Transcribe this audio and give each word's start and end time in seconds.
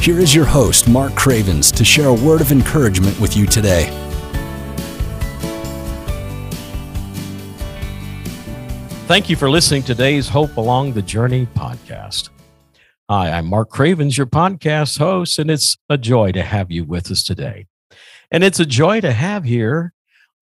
here 0.00 0.18
is 0.18 0.34
your 0.34 0.46
host, 0.46 0.88
Mark 0.88 1.14
Cravens, 1.14 1.70
to 1.72 1.84
share 1.84 2.08
a 2.08 2.14
word 2.14 2.40
of 2.40 2.52
encouragement 2.52 3.20
with 3.20 3.36
you 3.36 3.44
today. 3.44 3.84
Thank 9.06 9.28
you 9.28 9.36
for 9.36 9.50
listening 9.50 9.82
to 9.82 9.88
today's 9.88 10.26
Hope 10.26 10.56
Along 10.56 10.94
the 10.94 11.02
Journey 11.02 11.46
podcast. 11.54 12.30
Hi, 13.10 13.30
I'm 13.30 13.44
Mark 13.46 13.68
Cravens, 13.68 14.16
your 14.16 14.26
podcast 14.26 14.98
host, 14.98 15.38
and 15.38 15.50
it's 15.50 15.76
a 15.90 15.98
joy 15.98 16.32
to 16.32 16.42
have 16.42 16.70
you 16.70 16.84
with 16.84 17.10
us 17.10 17.22
today. 17.22 17.66
And 18.30 18.42
it's 18.42 18.60
a 18.60 18.64
joy 18.64 19.02
to 19.02 19.12
have 19.12 19.44
here 19.44 19.92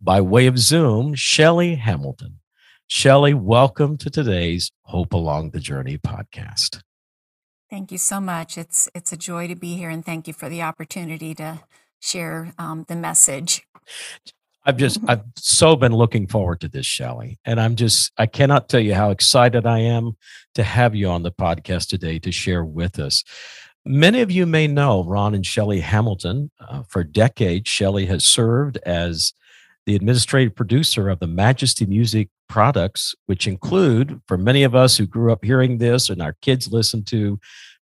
by 0.01 0.21
way 0.21 0.47
of 0.47 0.59
Zoom 0.59 1.17
Shelly 1.17 1.75
Hamilton. 1.75 2.39
Shelly, 2.87 3.35
welcome 3.35 3.97
to 3.97 4.09
today's 4.09 4.71
Hope 4.83 5.13
Along 5.15 5.51
the 5.51 5.61
Journey 5.61 5.99
podcast. 5.99 6.81
Thank 7.71 7.93
you 7.93 7.99
so 7.99 8.21
much. 8.21 8.57
It's 8.57 8.89
it's 8.95 9.13
a 9.13 9.17
joy 9.17 9.47
to 9.49 9.55
be 9.55 9.77
here, 9.77 9.91
and 9.91 10.05
thank 10.05 10.27
you 10.27 10.33
for 10.33 10.49
the 10.49 10.63
opportunity 10.63 11.35
to 11.35 11.61
share 12.01 12.55
um, 12.59 12.85
the 12.89 12.97
message. 12.97 13.67
I've 14.65 14.77
just 14.77 15.01
I've 15.07 15.23
so 15.37 15.77
been 15.77 15.95
looking 15.95 16.27
forward 16.27 16.61
to 16.63 16.69
this, 16.69 16.87
Shelly, 16.87 17.39
and 17.45 17.61
I'm 17.61 17.77
just 17.77 18.13
I 18.17 18.27
cannot 18.27 18.69
tell 18.69 18.81
you 18.81 18.95
how 18.95 19.11
excited 19.11 19.67
I 19.67 19.81
am 19.81 20.17
to 20.55 20.63
have 20.63 20.95
you 20.95 21.09
on 21.09 21.23
the 21.23 21.33
podcast 21.33 21.89
today 21.89 22.19
to 22.21 22.33
share 22.33 22.65
with 22.65 22.99
us. 22.99 23.23
Many 23.85 24.21
of 24.21 24.31
you 24.31 24.45
may 24.45 24.67
know 24.67 25.05
Ron 25.05 25.35
and 25.35 25.47
Shelly 25.47 25.81
Hamilton. 25.81 26.51
Uh, 26.61 26.83
for 26.89 27.05
decades, 27.05 27.71
Shelly 27.71 28.07
has 28.07 28.25
served 28.25 28.79
as 28.85 29.33
the 29.87 29.95
administrative 29.95 30.55
producer 30.55 31.09
of 31.09 31.21
the 31.21 31.27
Majesty 31.27 31.87
Music 31.87 32.29
products, 32.49 33.15
which 33.27 33.47
include, 33.47 34.21
for 34.27 34.39
many 34.39 34.63
of 34.63 34.75
us 34.75 34.97
who 34.97 35.07
grew 35.07 35.33
up 35.33 35.45
hearing 35.45 35.79
this 35.79 36.11
and 36.11 36.23
our 36.23 36.35
kids 36.43 36.73
listen 36.73 37.05
to, 37.05 37.39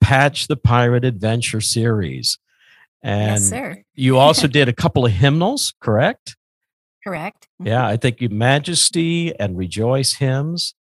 Patch 0.00 0.46
the 0.46 0.56
Pirate 0.56 1.04
Adventure 1.04 1.60
series. 1.60 2.38
And 3.02 3.40
yes, 3.40 3.48
sir. 3.48 3.82
you 3.94 4.18
also 4.18 4.46
did 4.46 4.68
a 4.68 4.72
couple 4.72 5.06
of 5.06 5.12
hymnals, 5.12 5.74
correct? 5.80 6.36
Correct. 7.04 7.48
Yeah, 7.60 7.82
mm-hmm. 7.82 7.92
I 7.92 7.96
think 7.96 8.20
you 8.20 8.28
Majesty 8.28 9.38
and 9.38 9.56
Rejoice 9.56 10.14
hymns, 10.14 10.74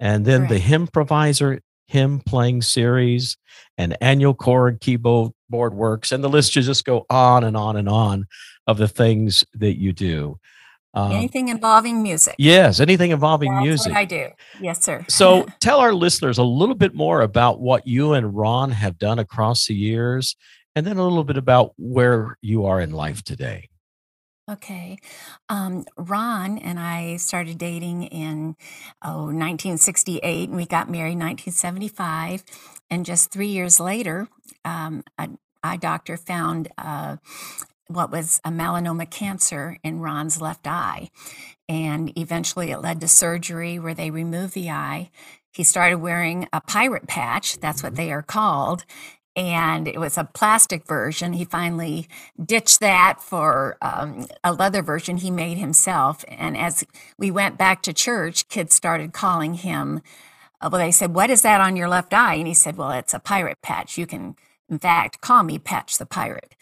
and 0.00 0.24
then 0.24 0.42
the 0.42 0.60
Correct. 0.60 0.92
Hymproviser 0.92 1.60
hymn 1.86 2.20
playing 2.20 2.62
series, 2.62 3.36
and 3.78 3.96
annual 4.00 4.34
chord 4.34 4.80
keyboard 4.80 5.32
board 5.48 5.74
works, 5.74 6.10
and 6.10 6.24
the 6.24 6.28
list 6.28 6.52
should 6.52 6.64
just 6.64 6.84
go 6.84 7.06
on 7.08 7.44
and 7.44 7.56
on 7.56 7.76
and 7.76 7.88
on 7.88 8.26
of 8.66 8.78
the 8.78 8.88
things 8.88 9.44
that 9.54 9.78
you 9.78 9.92
do. 9.92 10.38
Um, 10.94 11.12
Anything 11.12 11.48
involving 11.48 12.02
music. 12.02 12.34
yes, 12.38 12.78
anything 12.80 13.12
involving 13.12 13.50
That's 13.52 13.64
music. 13.64 13.92
what 13.92 13.98
I 13.98 14.04
do. 14.04 14.28
Yes, 14.60 14.84
sir. 14.84 15.04
So 15.08 15.46
tell 15.60 15.80
our 15.80 15.94
listeners 15.94 16.36
a 16.38 16.42
little 16.42 16.74
bit 16.74 16.94
more 16.94 17.22
about 17.22 17.60
what 17.60 17.86
you 17.86 18.12
and 18.12 18.34
Ron 18.36 18.70
have 18.72 18.98
done 18.98 19.18
across 19.18 19.66
the 19.66 19.74
years, 19.74 20.36
and 20.76 20.86
then 20.86 20.98
a 20.98 21.02
little 21.02 21.24
bit 21.24 21.38
about 21.38 21.72
where 21.78 22.36
you 22.42 22.66
are 22.66 22.80
in 22.80 22.90
life 22.90 23.22
today. 23.22 23.68
Okay. 24.50 24.98
Um, 25.48 25.84
Ron 25.96 26.58
and 26.58 26.78
I 26.78 27.16
started 27.16 27.56
dating 27.58 28.02
in 28.04 28.56
oh 29.02 29.26
1968, 29.32 30.48
and 30.48 30.56
we 30.56 30.66
got 30.66 30.90
married 30.90 31.12
in 31.12 31.20
1975. 31.20 32.44
And 32.90 33.06
just 33.06 33.30
three 33.30 33.46
years 33.48 33.80
later, 33.80 34.28
um, 34.64 35.04
an 35.16 35.38
eye 35.62 35.76
doctor 35.78 36.16
found 36.18 36.68
uh, 36.76 37.16
what 37.88 38.10
was 38.10 38.40
a 38.44 38.50
melanoma 38.50 39.10
cancer 39.10 39.78
in 39.82 40.00
Ron's 40.00 40.40
left 40.40 40.66
eye. 40.66 41.10
And 41.68 42.12
eventually 42.18 42.70
it 42.70 42.80
led 42.80 43.00
to 43.00 43.08
surgery 43.08 43.78
where 43.78 43.94
they 43.94 44.10
removed 44.10 44.54
the 44.54 44.70
eye. 44.70 45.10
He 45.52 45.64
started 45.64 45.98
wearing 45.98 46.48
a 46.52 46.60
pirate 46.60 47.06
patch, 47.06 47.58
that's 47.58 47.82
what 47.82 47.96
they 47.96 48.12
are 48.12 48.22
called. 48.22 48.84
And 49.34 49.88
it 49.88 49.98
was 49.98 50.18
a 50.18 50.28
plastic 50.34 50.86
version. 50.86 51.32
He 51.34 51.44
finally 51.46 52.06
ditched 52.44 52.80
that 52.80 53.22
for 53.22 53.78
um, 53.80 54.26
a 54.44 54.52
leather 54.52 54.82
version 54.82 55.16
he 55.18 55.30
made 55.30 55.56
himself. 55.56 56.24
And 56.28 56.56
as 56.56 56.84
we 57.18 57.30
went 57.30 57.56
back 57.56 57.82
to 57.82 57.94
church, 57.94 58.48
kids 58.48 58.74
started 58.74 59.14
calling 59.14 59.54
him. 59.54 60.02
uh, 60.60 60.68
Well, 60.70 60.80
they 60.80 60.90
said, 60.90 61.14
What 61.14 61.30
is 61.30 61.42
that 61.42 61.60
on 61.62 61.76
your 61.76 61.88
left 61.88 62.12
eye? 62.14 62.34
And 62.34 62.46
he 62.46 62.54
said, 62.54 62.76
Well, 62.76 62.90
it's 62.92 63.14
a 63.14 63.20
pirate 63.20 63.62
patch. 63.62 63.96
You 63.98 64.06
can, 64.06 64.36
in 64.68 64.78
fact, 64.78 65.20
call 65.22 65.44
me 65.44 65.58
Patch 65.58 65.98
the 65.98 66.06
Pirate. 66.06 66.54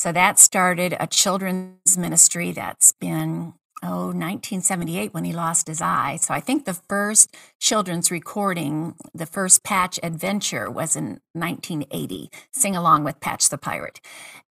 So 0.00 0.12
that 0.12 0.38
started 0.38 0.96
a 0.98 1.06
children's 1.06 1.98
ministry 1.98 2.52
that's 2.52 2.90
been, 2.90 3.52
oh, 3.82 4.06
1978 4.06 5.12
when 5.12 5.24
he 5.24 5.34
lost 5.34 5.66
his 5.66 5.82
eye. 5.82 6.16
So 6.22 6.32
I 6.32 6.40
think 6.40 6.64
the 6.64 6.72
first 6.72 7.36
children's 7.58 8.10
recording, 8.10 8.94
the 9.12 9.26
first 9.26 9.62
Patch 9.62 10.00
Adventure 10.02 10.70
was 10.70 10.96
in 10.96 11.20
1980, 11.34 12.30
Sing 12.50 12.74
Along 12.74 13.04
with 13.04 13.20
Patch 13.20 13.50
the 13.50 13.58
Pirate. 13.58 14.00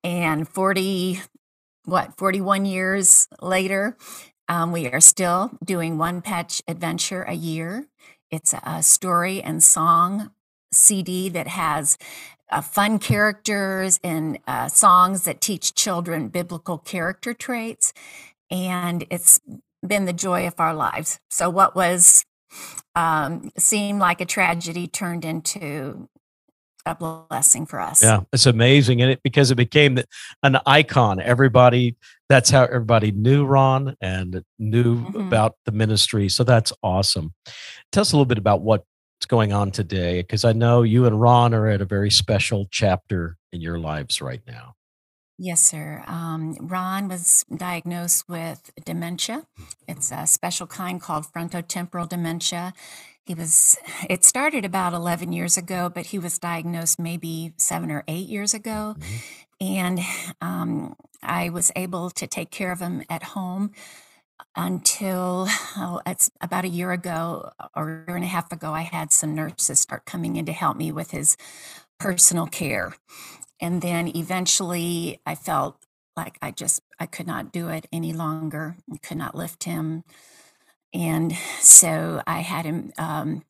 And 0.04 0.48
40, 0.48 1.20
what, 1.86 2.16
41 2.16 2.66
years 2.66 3.28
later, 3.42 3.98
um, 4.50 4.72
we 4.72 4.88
are 4.90 5.02
still 5.02 5.50
doing 5.66 5.98
one 5.98 6.22
Patch 6.22 6.62
Adventure 6.68 7.24
a 7.24 7.34
year. 7.34 7.88
It's 8.30 8.54
a 8.54 8.84
story 8.84 9.42
and 9.42 9.64
song 9.64 10.30
CD 10.72 11.30
that 11.30 11.48
has 11.48 11.98
uh, 12.52 12.62
fun 12.62 13.00
characters 13.00 14.00
and 14.04 14.40
uh, 14.48 14.68
songs 14.68 15.24
that 15.24 15.42
teach 15.42 15.76
children 15.76 16.30
biblical 16.30 16.78
character 16.78 17.34
traits. 17.34 17.94
And 18.52 19.06
it's 19.10 19.40
been 19.86 20.06
the 20.06 20.14
joy 20.14 20.48
of 20.48 20.56
our 20.60 20.74
lives. 20.74 21.20
So, 21.30 21.50
what 21.50 21.76
was 21.76 22.26
um, 22.96 23.52
seemed 23.58 24.00
like 24.00 24.22
a 24.22 24.26
tragedy 24.26 24.88
turned 24.88 25.24
into 25.24 26.10
a 26.86 26.96
blessing 26.96 27.66
for 27.66 27.80
us. 27.80 28.02
Yeah, 28.02 28.22
it's 28.34 28.46
amazing, 28.46 29.02
and 29.02 29.12
it 29.12 29.22
because 29.24 29.52
it 29.52 29.56
became 29.56 30.00
an 30.44 30.58
icon. 30.66 31.20
Everybody, 31.20 31.96
that's 32.30 32.50
how 32.50 32.64
everybody 32.64 33.12
knew 33.12 33.46
Ron 33.46 33.96
and 34.02 34.44
knew 34.58 35.06
Mhm. 35.06 35.28
about 35.28 35.56
the 35.66 35.72
ministry. 35.72 36.30
So 36.30 36.44
that's 36.44 36.74
awesome. 36.82 37.34
Tell 37.92 38.02
us 38.02 38.12
a 38.12 38.16
little 38.16 38.26
bit 38.26 38.38
about 38.38 38.62
what's 39.20 39.26
going 39.26 39.52
on 39.52 39.70
today, 39.70 40.22
because 40.22 40.46
I 40.46 40.54
know 40.54 40.82
you 40.82 41.06
and 41.06 41.20
Ron 41.20 41.54
are 41.54 41.68
at 41.68 41.82
a 41.82 41.86
very 41.86 42.10
special 42.10 42.70
chapter 42.72 43.36
in 43.52 43.60
your 43.60 43.78
lives 43.78 44.22
right 44.22 44.40
now. 44.48 44.76
Yes, 45.38 45.60
sir. 45.60 46.06
Um, 46.08 46.56
Ron 46.62 47.10
was 47.10 47.44
diagnosed 47.54 48.30
with 48.30 48.72
dementia. 48.86 49.46
It's 49.90 50.14
a 50.14 50.26
special 50.26 50.68
kind 50.68 51.02
called 51.02 51.26
frontotemporal 51.34 52.08
dementia. 52.08 52.74
He 53.26 53.34
was, 53.34 53.78
it 54.10 54.24
started 54.24 54.64
about 54.64 54.94
11 54.94 55.34
years 55.34 55.58
ago, 55.58 55.92
but 55.94 56.08
he 56.08 56.18
was 56.18 56.40
diagnosed 56.40 56.98
maybe 56.98 57.52
seven 57.58 57.92
or 57.92 58.06
eight 58.08 58.30
years 58.30 58.54
ago. 58.54 58.96
And 59.60 60.00
um, 60.40 60.96
I 61.22 61.50
was 61.50 61.74
able 61.76 62.10
to 62.12 62.26
take 62.26 62.52
care 62.52 62.72
of 62.72 62.80
him 62.80 63.04
at 63.10 63.24
home 63.24 63.72
until 64.56 65.48
oh, 65.78 66.02
it's 66.06 66.30
about 66.42 66.66
a 66.66 66.70
year 66.70 66.92
ago 66.92 67.52
or 67.76 67.90
a 67.90 68.06
year 68.08 68.16
and 68.16 68.26
a 68.26 68.28
half 68.28 68.52
ago. 68.52 68.74
I 68.74 68.82
had 68.82 69.12
some 69.12 69.36
nurses 69.36 69.80
start 69.80 70.06
coming 70.06 70.36
in 70.36 70.46
to 70.46 70.52
help 70.52 70.78
me 70.78 70.92
with 70.92 71.12
his 71.12 71.38
personal 72.00 72.48
care. 72.48 72.96
And 73.60 73.82
then 73.82 74.16
eventually 74.16 75.20
I 75.26 75.36
felt 75.36 75.78
like 76.16 76.38
I 76.42 76.52
just 76.52 76.82
I 77.00 77.06
could 77.06 77.28
not 77.28 77.52
do 77.52 77.70
it 77.70 77.88
any 77.92 78.14
longer. 78.14 78.76
I 78.92 78.98
could 78.98 79.18
not 79.18 79.36
lift 79.36 79.64
him. 79.64 80.04
And 80.94 81.36
so 81.60 82.22
I 82.26 82.40
had 82.40 82.66
him 82.66 82.92
um, 82.98 83.44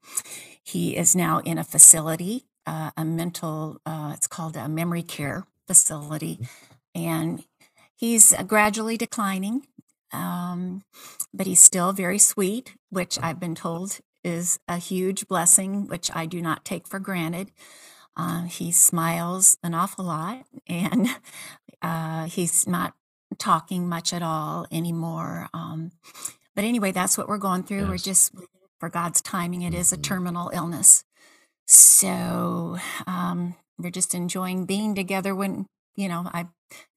he 0.64 0.96
is 0.96 1.16
now 1.16 1.40
in 1.40 1.58
a 1.58 1.64
facility, 1.64 2.46
uh, 2.66 2.92
a 2.96 3.06
mental 3.06 3.82
uh, 3.86 4.12
it's 4.16 4.28
called 4.28 4.56
a 4.56 4.68
memory 4.68 5.04
care 5.04 5.46
facility. 5.68 6.40
And 6.94 7.44
he's 7.96 8.34
uh, 8.34 8.44
gradually 8.44 8.98
declining. 8.98 9.68
Um, 10.12 10.84
but 11.34 11.48
he's 11.48 11.60
still 11.62 11.94
very 11.94 12.20
sweet, 12.20 12.76
which 12.90 13.20
I've 13.22 13.40
been 13.40 13.56
told 13.56 14.00
is 14.24 14.60
a 14.68 14.78
huge 14.78 15.28
blessing, 15.28 15.88
which 15.88 16.10
I 16.14 16.26
do 16.26 16.42
not 16.42 16.66
take 16.66 16.88
for 16.88 17.00
granted. 17.00 17.52
Uh, 18.18 18.44
he 18.44 18.72
smiles 18.72 19.58
an 19.64 19.74
awful 19.74 20.06
lot, 20.06 20.46
and 20.68 21.08
uh, 21.82 22.26
he's 22.26 22.68
not 22.68 22.94
talking 23.38 23.88
much 23.88 24.14
at 24.14 24.22
all 24.22 24.66
anymore. 24.72 25.48
Um, 25.54 25.92
but 26.56 26.66
anyway, 26.66 26.92
that's 26.92 27.18
what 27.18 27.28
we're 27.30 27.38
going 27.38 27.64
through. 27.64 27.88
We're 27.88 27.98
just 27.98 28.34
for 28.80 28.90
God's 28.90 29.22
timing. 29.22 29.62
It 29.62 29.74
is 29.74 29.94
a 29.94 29.98
Mhm. 29.98 30.04
terminal 30.04 30.52
illness, 30.54 31.04
so 31.68 32.78
um, 33.08 33.56
we're 33.78 33.92
just 33.92 34.14
enjoying 34.16 34.66
being 34.66 34.96
together 34.96 35.36
when 35.36 35.68
you 35.96 36.08
know, 36.08 36.30
I 36.34 36.48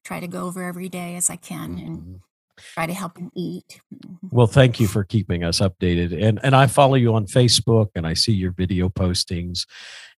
try 0.05 0.21
to 0.21 0.27
go 0.27 0.45
over 0.45 0.63
every 0.63 0.87
day 0.87 1.15
as 1.17 1.29
I 1.29 1.35
can 1.35 1.77
and 1.77 1.97
Mhm. 1.99 2.21
Try 2.57 2.85
to 2.85 2.93
help 2.93 3.17
him 3.17 3.31
eat. 3.35 3.81
Mhm. 3.93 4.17
Well, 4.31 4.47
thank 4.47 4.79
you 4.79 4.87
for 4.87 5.03
keeping 5.03 5.43
us 5.43 5.59
updated. 5.59 6.21
And 6.23 6.39
and 6.43 6.55
I 6.55 6.67
follow 6.67 6.95
you 6.95 7.13
on 7.15 7.25
Facebook 7.25 7.87
and 7.95 8.05
I 8.05 8.13
see 8.13 8.33
your 8.33 8.51
video 8.51 8.89
postings. 8.89 9.65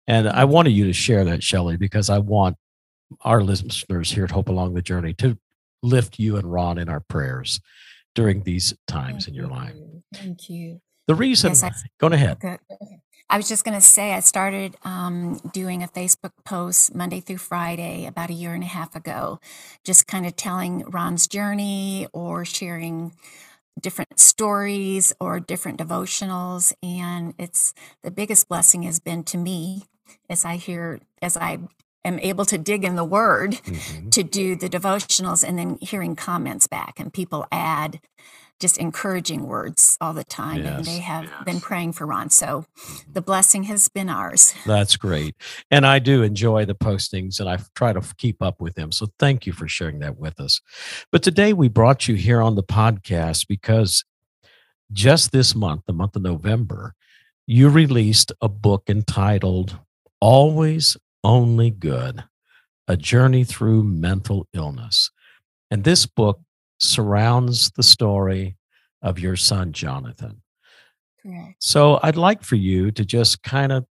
And 0.06 0.28
I 0.28 0.44
wanted 0.44 0.70
you 0.70 0.84
to 0.86 0.92
share 0.92 1.24
that, 1.24 1.42
Shelley, 1.42 1.76
because 1.76 2.10
I 2.10 2.18
want 2.18 2.56
our 3.22 3.42
listeners 3.42 4.10
here 4.10 4.24
at 4.24 4.30
Hope 4.30 4.48
Along 4.48 4.74
the 4.74 4.82
Journey 4.82 5.14
to 5.14 5.38
lift 5.82 6.18
you 6.18 6.36
and 6.36 6.50
Ron 6.50 6.78
in 6.78 6.88
our 6.88 7.00
prayers 7.00 7.60
during 8.14 8.42
these 8.42 8.74
times 8.86 9.24
Thank 9.24 9.28
in 9.28 9.34
your 9.34 9.48
life. 9.48 9.74
you. 9.74 10.02
Thank 10.12 10.48
you. 10.50 10.80
The 11.06 11.14
reason, 11.14 11.50
Yes, 11.50 11.62
I 11.62 11.70
go 11.98 12.06
ahead. 12.08 12.38
Okay. 12.42 12.58
I 13.30 13.36
was 13.36 13.48
just 13.48 13.64
going 13.64 13.74
to 13.74 13.80
say, 13.80 14.12
I 14.12 14.20
started 14.20 14.76
um, 14.84 15.40
doing 15.52 15.82
a 15.82 15.88
Facebook 15.88 16.32
post 16.44 16.94
Monday 16.94 17.20
through 17.20 17.38
Friday 17.38 18.06
about 18.06 18.30
a 18.30 18.34
year 18.34 18.52
and 18.54 18.62
a 18.62 18.66
half 18.66 18.94
ago, 18.94 19.40
just 19.82 20.06
kind 20.06 20.26
of 20.26 20.36
telling 20.36 20.84
Ron's 20.84 21.26
journey 21.26 22.06
or 22.12 22.44
sharing 22.44 23.12
different 23.80 24.20
stories 24.20 25.12
or 25.18 25.40
different 25.40 25.78
devotionals. 25.80 26.72
And 26.82 27.34
it's 27.38 27.74
the 28.02 28.10
biggest 28.10 28.48
blessing 28.48 28.82
has 28.82 29.00
been 29.00 29.24
to 29.24 29.38
me 29.38 29.84
as 30.28 30.44
I 30.44 30.56
hear, 30.56 31.00
as 31.20 31.36
I 31.36 31.58
am 32.04 32.18
able 32.20 32.44
to 32.44 32.58
dig 32.58 32.84
in 32.84 32.94
the 32.94 33.04
word 33.04 33.52
Mhm. 33.52 34.10
to 34.12 34.22
do 34.22 34.54
the 34.54 34.68
devotionals 34.68 35.42
and 35.42 35.58
then 35.58 35.78
hearing 35.80 36.14
comments 36.14 36.66
back 36.66 37.00
and 37.00 37.12
people 37.12 37.46
add 37.50 38.00
just 38.60 38.78
encouraging 38.78 39.46
words 39.46 39.96
all 40.00 40.12
the 40.12 40.24
time 40.24 40.64
and 40.64 40.84
they 40.84 40.96
Yes. 40.96 41.04
have 41.04 41.44
been 41.44 41.60
praying 41.60 41.92
for 41.92 42.06
ron 42.06 42.30
so 42.30 42.64
mm-hmm. 42.78 43.12
the 43.12 43.20
blessing 43.20 43.64
has 43.64 43.88
been 43.88 44.08
ours 44.08 44.54
That's 44.66 44.96
great. 44.96 45.34
And 45.70 45.86
I 45.86 45.98
do 45.98 46.22
enjoy 46.22 46.64
the 46.64 46.74
postings 46.74 47.40
and 47.40 47.48
I 47.48 47.58
try 47.74 47.92
to 47.92 48.02
keep 48.16 48.42
up 48.42 48.60
with 48.60 48.74
them. 48.74 48.92
So 48.92 49.08
thank 49.18 49.46
you 49.46 49.52
for 49.52 49.68
sharing 49.68 49.98
that 50.00 50.16
with 50.18 50.40
us. 50.40 50.60
But 51.12 51.22
today 51.22 51.52
we 51.52 51.68
brought 51.68 52.08
you 52.08 52.14
here 52.14 52.40
on 52.40 52.54
the 52.54 52.62
podcast 52.62 53.46
because 53.48 54.04
just 54.92 55.32
this 55.32 55.54
month, 55.54 55.82
the 55.86 55.92
month 55.92 56.16
of 56.16 56.22
November, 56.22 56.94
you 57.46 57.68
released 57.68 58.32
a 58.40 58.48
book 58.48 58.84
entitled 58.88 59.78
Always 60.20 60.96
Only 61.22 61.70
Good 61.70 62.24
A 62.88 62.96
Journey 62.96 63.44
Through 63.44 63.84
Mental 63.84 64.46
Illness. 64.54 65.10
And 65.70 65.84
this 65.84 66.06
book 66.06 66.40
surrounds 66.80 67.70
the 67.72 67.82
story 67.82 68.56
of 69.02 69.18
your 69.18 69.36
son, 69.36 69.72
Jonathan. 69.72 70.42
correct 71.22 71.56
So 71.58 71.98
I'd 72.02 72.16
like 72.16 72.42
for 72.42 72.56
you 72.56 72.90
to 72.92 73.04
just 73.04 73.42
kind 73.42 73.72
of 73.72 73.86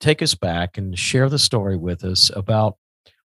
take 0.00 0.22
us 0.22 0.34
back 0.34 0.78
and 0.78 0.98
share 0.98 1.28
the 1.28 1.38
story 1.38 1.76
with 1.76 2.04
us 2.04 2.30
about 2.34 2.76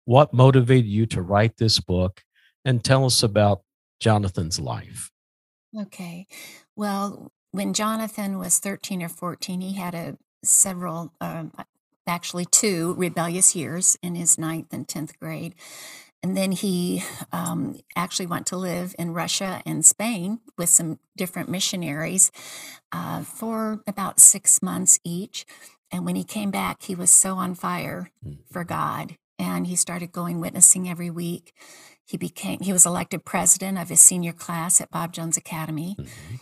what 0.06 0.34
motivated 0.34 0.86
you 0.90 1.06
to 1.08 1.22
write 1.22 1.58
this 1.58 1.80
book 1.80 2.22
and 2.66 2.84
tell 2.84 3.06
us 3.06 3.24
about 3.24 3.62
Jonathan's 4.00 4.60
life. 4.60 5.12
okay 5.80 6.26
well 6.76 7.32
when 7.52 7.74
jonathan 7.74 8.40
was 8.40 8.58
13 8.60 9.04
or 9.04 9.10
14 9.10 9.62
he 9.62 9.74
had 9.74 9.94
a 9.94 10.18
several 10.44 11.14
um, 11.22 11.52
actually 12.08 12.46
two 12.46 12.96
rebellious 12.98 13.56
years 13.56 13.98
in 14.02 14.16
his 14.16 14.38
ninth 14.38 14.74
and 14.74 14.88
10th 14.88 15.18
grade 15.20 15.54
and 16.22 16.36
then 16.36 16.52
he 16.52 17.04
um, 17.32 17.80
actually 17.96 18.26
went 18.26 18.46
to 18.48 18.58
live 18.58 18.94
in 19.00 19.14
Russia 19.14 19.62
and 19.66 19.86
Spain 19.86 20.40
with 20.58 20.70
some 20.70 21.00
different 21.16 21.50
missionaries 21.50 22.32
uh, 22.92 23.24
for 23.24 23.82
about 23.88 24.20
six 24.20 24.62
months 24.62 25.00
each. 25.04 25.46
And 25.92 26.06
when 26.06 26.16
he 26.16 26.24
came 26.24 26.52
back, 26.52 26.84
he 26.84 26.94
was 26.96 27.10
so 27.10 27.36
on 27.36 27.56
fire 27.56 28.12
for 28.52 28.64
God. 28.64 29.16
And 29.38 29.68
he 29.68 29.76
started 29.76 30.12
going 30.12 30.42
witnessing 30.42 30.90
every 30.90 31.10
week. 31.10 31.54
He 32.06 32.18
became, 32.18 32.60
he 32.60 32.74
was 32.74 32.86
elected 32.86 33.24
president 33.24 33.78
of 33.78 33.88
his 33.90 34.02
senior 34.02 34.34
class 34.34 34.82
at 34.82 34.92
Bob 34.92 35.14
Jones 35.14 35.38
Academy. 35.38 35.96
Mhm. 35.98 36.40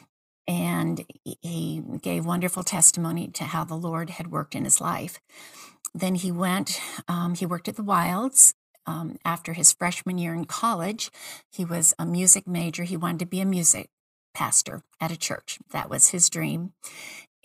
And 0.48 1.06
he- 1.24 1.38
he 1.42 1.84
gave 2.02 2.26
wonderful 2.26 2.64
testimony 2.64 3.28
to 3.28 3.44
how 3.44 3.64
the 3.64 3.76
Lord 3.76 4.10
had 4.12 4.32
worked 4.32 4.56
in 4.56 4.64
his 4.64 4.82
life. 4.82 5.20
Then 5.94 6.16
he 6.16 6.32
went, 6.32 6.82
um, 7.08 7.36
he 7.36 7.46
worked 7.46 7.68
at 7.68 7.76
the 7.76 7.84
Wilds 7.84 8.54
um, 8.88 9.20
after 9.24 9.54
his 9.54 9.72
freshman 9.72 10.18
year 10.18 10.34
in 10.34 10.46
college. 10.46 11.12
He 11.52 11.66
was 11.66 11.94
a 12.00 12.06
music 12.06 12.48
major. 12.48 12.84
He 12.84 12.98
wanted 12.98 13.20
to 13.20 13.26
be 13.26 13.42
a 13.42 13.46
music 13.46 13.90
pastor 14.34 14.84
at 15.00 15.12
a 15.12 15.18
church. 15.18 15.60
That 15.72 15.90
was 15.90 16.10
his 16.10 16.30
dream. 16.30 16.74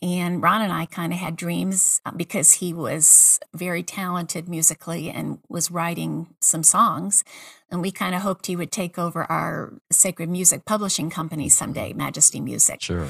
And 0.01 0.43
Ron 0.43 0.63
and 0.63 0.73
I 0.73 0.87
kind 0.87 1.13
of 1.13 1.21
had 1.21 1.37
dreams 1.37 2.01
uh, 2.05 2.11
because 2.11 2.55
he 2.55 2.73
was 2.73 3.39
very 3.55 3.85
talented 3.85 4.49
musically 4.49 5.09
and 5.09 5.39
was 5.49 5.71
writing 5.71 6.35
some 6.41 6.65
songs. 6.65 7.23
And 7.71 7.81
we 7.81 7.93
kind 7.93 8.15
of 8.15 8.23
hoped 8.23 8.47
he 8.47 8.57
would 8.57 8.73
take 8.73 8.99
over 8.99 9.23
our 9.31 9.75
sacred 9.93 10.29
music 10.29 10.65
publishing 10.65 11.09
company 11.09 11.49
someday, 11.49 11.93
Majesty 11.93 12.41
Music. 12.41 12.83
Sure. 12.83 13.09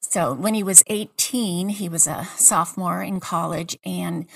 So 0.00 0.32
when 0.32 0.54
he 0.54 0.62
was 0.62 0.84
18, 0.86 1.70
he 1.70 1.88
was 1.88 2.06
a 2.06 2.28
sophomore 2.36 3.02
in 3.02 3.18
college 3.18 3.76
and 3.84 4.26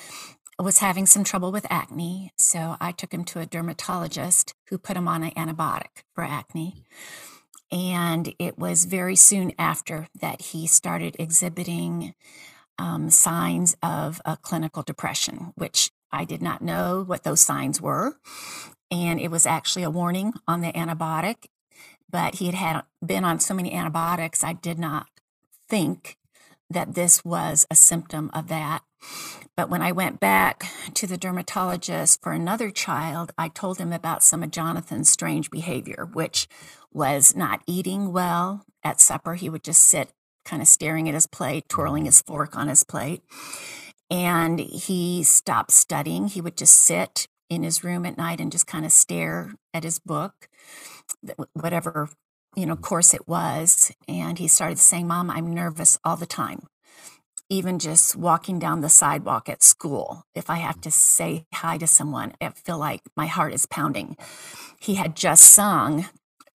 was 0.62 0.78
having 0.78 1.06
some 1.06 1.24
trouble 1.24 1.52
with 1.52 1.66
acne. 1.70 2.32
So 2.36 2.76
I 2.80 2.92
took 2.92 3.12
him 3.12 3.24
to 3.26 3.40
a 3.40 3.46
dermatologist 3.46 4.54
who 4.68 4.78
put 4.78 4.96
him 4.96 5.08
on 5.08 5.22
an 5.22 5.30
antibiotic 5.30 6.02
for 6.14 6.24
acne. 6.24 6.84
And 7.70 8.34
it 8.38 8.58
was 8.58 8.84
very 8.86 9.16
soon 9.16 9.52
after 9.58 10.08
that 10.20 10.40
he 10.40 10.66
started 10.66 11.16
exhibiting 11.18 12.14
um, 12.78 13.10
signs 13.10 13.76
of 13.82 14.20
a 14.24 14.36
clinical 14.36 14.82
depression, 14.82 15.52
which 15.56 15.90
I 16.10 16.24
did 16.24 16.40
not 16.40 16.62
know 16.62 17.04
what 17.06 17.24
those 17.24 17.42
signs 17.42 17.80
were. 17.80 18.16
And 18.90 19.20
it 19.20 19.30
was 19.30 19.46
actually 19.46 19.82
a 19.82 19.90
warning 19.90 20.32
on 20.46 20.60
the 20.62 20.72
antibiotic. 20.72 21.46
But 22.10 22.36
he 22.36 22.46
had, 22.46 22.54
had 22.54 22.82
been 23.04 23.24
on 23.24 23.38
so 23.38 23.52
many 23.52 23.74
antibiotics, 23.74 24.42
I 24.42 24.54
did 24.54 24.78
not 24.78 25.08
think 25.68 26.16
that 26.70 26.94
this 26.94 27.24
was 27.24 27.66
a 27.70 27.74
symptom 27.74 28.30
of 28.34 28.48
that. 28.48 28.82
But 29.56 29.70
when 29.70 29.82
I 29.82 29.92
went 29.92 30.20
back 30.20 30.64
to 30.94 31.06
the 31.06 31.16
dermatologist 31.16 32.22
for 32.22 32.32
another 32.32 32.70
child, 32.70 33.32
I 33.36 33.48
told 33.48 33.78
him 33.78 33.92
about 33.92 34.22
some 34.22 34.42
of 34.42 34.50
Jonathan's 34.50 35.08
strange 35.08 35.50
behavior, 35.50 36.08
which 36.12 36.48
was 36.92 37.34
not 37.34 37.62
eating 37.66 38.12
well 38.12 38.64
at 38.84 39.00
supper. 39.00 39.34
He 39.34 39.48
would 39.48 39.64
just 39.64 39.82
sit 39.82 40.12
kind 40.44 40.62
of 40.62 40.68
staring 40.68 41.08
at 41.08 41.14
his 41.14 41.26
plate, 41.26 41.68
twirling 41.68 42.06
his 42.06 42.22
fork 42.22 42.56
on 42.56 42.68
his 42.68 42.84
plate. 42.84 43.22
And 44.10 44.58
he 44.60 45.22
stopped 45.22 45.72
studying. 45.72 46.28
He 46.28 46.40
would 46.40 46.56
just 46.56 46.74
sit 46.74 47.28
in 47.50 47.62
his 47.62 47.84
room 47.84 48.06
at 48.06 48.16
night 48.16 48.40
and 48.40 48.52
just 48.52 48.66
kind 48.66 48.84
of 48.84 48.92
stare 48.92 49.54
at 49.74 49.84
his 49.84 49.98
book, 49.98 50.48
whatever 51.52 52.08
you 52.58 52.66
know 52.66 52.72
of 52.74 52.82
course 52.82 53.14
it 53.14 53.28
was. 53.28 53.92
And 54.06 54.38
he 54.38 54.48
started 54.48 54.78
saying, 54.78 55.06
"Mom, 55.06 55.30
I'm 55.30 55.54
nervous 55.54 55.98
all 56.04 56.16
the 56.16 56.26
time." 56.26 56.66
even 57.50 57.78
just 57.78 58.14
walking 58.14 58.58
down 58.58 58.80
the 58.80 58.88
sidewalk 58.88 59.48
at 59.48 59.62
school, 59.62 60.24
if 60.34 60.50
I 60.50 60.56
have 60.56 60.80
to 60.82 60.90
say 60.90 61.46
hi 61.54 61.78
to 61.78 61.86
someone, 61.86 62.34
I 62.40 62.50
feel 62.50 62.78
like 62.78 63.02
my 63.16 63.26
heart 63.26 63.54
is 63.54 63.66
pounding. 63.66 64.16
He 64.78 64.96
had 64.96 65.16
just 65.16 65.44
sung 65.44 66.06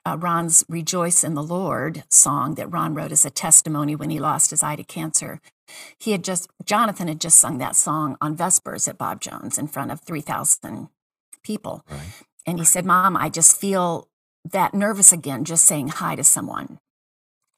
uh, 0.05 0.17
Ron's 0.19 0.63
Rejoice 0.69 1.23
in 1.23 1.33
the 1.33 1.43
Lord 1.43 2.03
song 2.09 2.55
that 2.55 2.71
Ron 2.71 2.93
wrote 2.93 3.11
as 3.11 3.25
a 3.25 3.31
testimony 3.31 3.95
when 3.95 4.09
he 4.09 4.19
lost 4.19 4.51
his 4.51 4.61
eye 4.61 4.75
to 4.75 4.83
cancer. 4.83 5.39
He 5.97 6.11
had 6.11 6.23
just, 6.23 6.49
Jonathan 6.63 7.07
had 7.07 7.21
just 7.21 7.39
sung 7.39 7.57
that 7.57 7.75
song 7.75 8.17
on 8.21 8.35
Vespers 8.35 8.87
at 8.87 8.97
Bob 8.97 9.21
Jones 9.21 9.57
in 9.57 9.67
front 9.67 9.91
of 9.91 10.01
3,000 10.01 10.89
people. 11.41 11.83
Right. 11.89 12.01
And 12.45 12.59
he 12.59 12.65
said, 12.65 12.85
Mom, 12.85 13.15
I 13.15 13.29
just 13.29 13.59
feel 13.59 14.09
that 14.45 14.73
nervous 14.73 15.11
again 15.11 15.45
just 15.45 15.65
saying 15.65 15.89
hi 15.89 16.15
to 16.15 16.23
someone. 16.23 16.79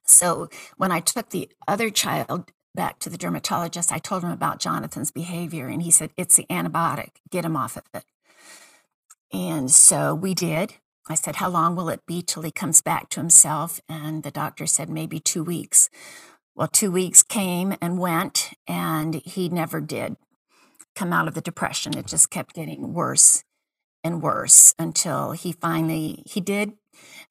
So 0.05 0.49
when 0.77 0.91
I 0.91 0.99
took 0.99 1.29
the 1.29 1.49
other 1.67 1.89
child 1.89 2.51
back 2.75 2.99
to 2.99 3.09
the 3.09 3.17
dermatologist, 3.17 3.91
I 3.91 3.97
told 3.97 4.23
him 4.23 4.31
about 4.31 4.59
Jonathan's 4.59 5.11
behavior, 5.11 5.67
and 5.67 5.81
he 5.81 5.91
said, 5.91 6.11
It's 6.15 6.35
the 6.35 6.45
antibiotic. 6.49 7.11
Get 7.29 7.45
him 7.45 7.57
off 7.57 7.77
of 7.77 7.83
it. 7.93 8.05
And 9.33 9.71
so 9.71 10.13
we 10.13 10.33
did. 10.33 10.75
I 11.07 11.15
said, 11.15 11.37
How 11.37 11.49
long 11.49 11.75
will 11.75 11.89
it 11.89 12.05
be 12.05 12.21
till 12.21 12.43
he 12.43 12.51
comes 12.51 12.81
back 12.81 13.09
to 13.09 13.19
himself? 13.19 13.81
And 13.89 14.23
the 14.23 14.31
doctor 14.31 14.67
said, 14.67 14.89
Maybe 14.89 15.19
two 15.19 15.43
weeks. 15.43 15.89
Well, 16.53 16.67
two 16.67 16.91
weeks 16.91 17.23
came 17.23 17.75
and 17.81 17.99
went, 17.99 18.51
and 18.67 19.15
he 19.15 19.49
never 19.49 19.81
did 19.81 20.15
come 20.95 21.11
out 21.11 21.27
of 21.27 21.33
the 21.33 21.41
depression. 21.41 21.97
It 21.97 22.07
just 22.07 22.29
kept 22.29 22.55
getting 22.55 22.93
worse 22.93 23.43
and 24.05 24.21
worse 24.21 24.75
until 24.77 25.31
he 25.31 25.51
finally 25.51 26.23
he 26.25 26.39
did 26.39 26.73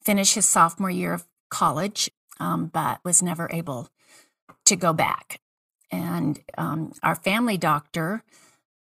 finish 0.03 0.35
his 0.35 0.47
sophomore 0.47 0.91
year 0.91 1.15
of 1.15 1.25
college, 1.49 2.11
um, 2.41 2.67
but 2.67 2.99
was 3.05 3.23
never 3.23 3.49
able 3.53 3.89
to 4.67 4.77
go 4.77 4.93
back. 4.93 5.41
And 5.91 6.41
um, 6.59 6.93
our 7.03 7.15
family 7.15 7.57
doctor, 7.57 8.25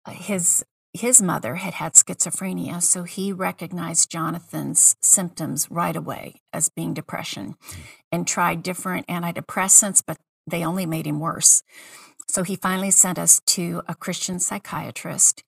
his 0.09 0.65
his 0.93 1.21
mother 1.21 1.55
had 1.55 1.75
had 1.75 1.93
schizophrenia, 1.93 2.81
so 2.81 3.03
he 3.03 3.31
recognized 3.31 4.09
Jonathan's 4.09 4.95
symptoms 5.01 5.69
right 5.69 5.95
away 5.95 6.35
as 6.53 6.69
being 6.69 6.93
depression, 6.93 7.55
and 8.11 8.27
tried 8.27 8.63
different 8.63 9.05
antidepressants, 9.07 10.01
but 10.05 10.17
they 10.47 10.65
only 10.65 10.85
made 10.85 11.05
him 11.05 11.19
worse. 11.19 11.63
So 12.27 12.43
he 12.43 12.55
finally 12.55 12.91
sent 12.91 13.19
us 13.19 13.41
to 13.47 13.83
a 13.87 13.93
Christian 13.93 14.39
psychiatrist, 14.39 15.43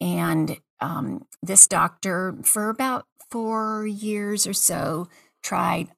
and 0.00 0.58
um, 0.82 1.26
this 1.42 1.66
doctor, 1.66 2.34
for 2.42 2.68
about 2.68 3.06
four 3.30 3.86
years 3.86 4.46
or 4.46 4.52
so, 4.52 5.08
tried 5.42 5.88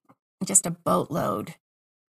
just 0.45 0.67
a 0.67 0.71
boatload 0.71 1.55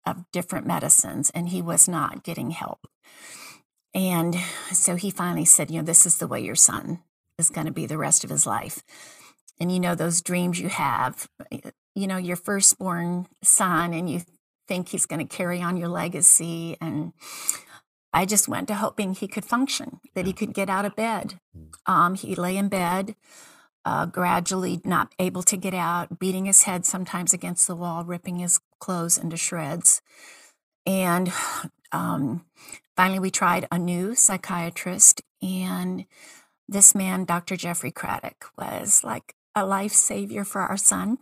of 0.06 0.26
different 0.32 0.66
medicines, 0.66 1.30
and 1.36 1.50
he 1.50 1.62
was 1.62 1.88
not 1.88 2.24
getting 2.24 2.52
help. 2.52 2.88
And 3.94 4.36
so 4.72 4.96
he 4.96 5.12
finally 5.12 5.46
said, 5.46 5.70
You 5.70 5.80
know, 5.80 5.86
this 5.86 6.06
is 6.06 6.18
the 6.18 6.28
way 6.28 6.42
your 6.42 6.56
son 6.56 7.00
is 7.38 7.50
going 7.50 7.68
to 7.68 7.74
be 7.74 7.86
the 7.86 7.98
rest 7.98 8.24
of 8.24 8.30
his 8.30 8.48
life. 8.48 8.84
And 9.60 9.72
you 9.72 9.80
know, 9.80 9.94
those 9.94 10.22
dreams 10.22 10.60
you 10.60 10.70
have, 10.70 11.30
you 11.94 12.08
know, 12.08 12.18
your 12.18 12.38
firstborn 12.38 13.28
son, 13.44 13.94
and 13.94 14.10
you 14.10 14.22
think 14.68 14.90
he's 14.90 15.06
going 15.06 15.28
to 15.28 15.36
carry 15.36 15.62
on 15.62 15.78
your 15.78 15.90
legacy. 15.90 16.78
And 16.80 17.12
I 18.14 18.26
just 18.26 18.48
went 18.48 18.68
to 18.68 18.76
hoping 18.76 19.14
he 19.14 19.28
could 19.28 19.46
function, 19.46 20.00
that 20.16 20.26
he 20.26 20.34
could 20.34 20.54
get 20.54 20.70
out 20.70 20.86
of 20.86 20.96
bed. 20.96 21.40
Mm. 21.58 21.92
Um, 21.92 22.16
he 22.16 22.36
lay 22.36 22.58
in 22.58 22.68
bed, 22.68 23.16
uh, 23.86 24.06
gradually 24.06 24.82
not 24.84 25.14
able 25.18 25.44
to 25.44 25.58
get 25.58 25.74
out, 25.74 26.20
beating 26.20 26.46
his 26.46 26.64
head 26.64 26.86
sometimes 26.86 27.34
against 27.34 27.68
the 27.68 27.76
wall, 27.76 28.04
ripping 28.04 28.38
his 28.38 28.60
clothes 28.80 29.18
into 29.18 29.38
shreds. 29.38 30.02
And 30.86 31.32
um, 31.92 32.46
finally, 32.96 33.20
we 33.20 33.32
tried 33.32 33.68
a 33.72 33.80
new 33.80 34.16
psychiatrist, 34.16 35.22
and 35.42 36.06
this 36.68 36.94
man, 36.94 37.26
Dr. 37.26 37.56
Jeffrey 37.56 37.92
Craddock, 37.92 38.46
was 38.58 39.04
like 39.04 39.36
a 39.56 39.66
life 39.66 39.94
savior 39.94 40.44
for 40.44 40.62
our 40.62 40.78
son. 40.78 41.18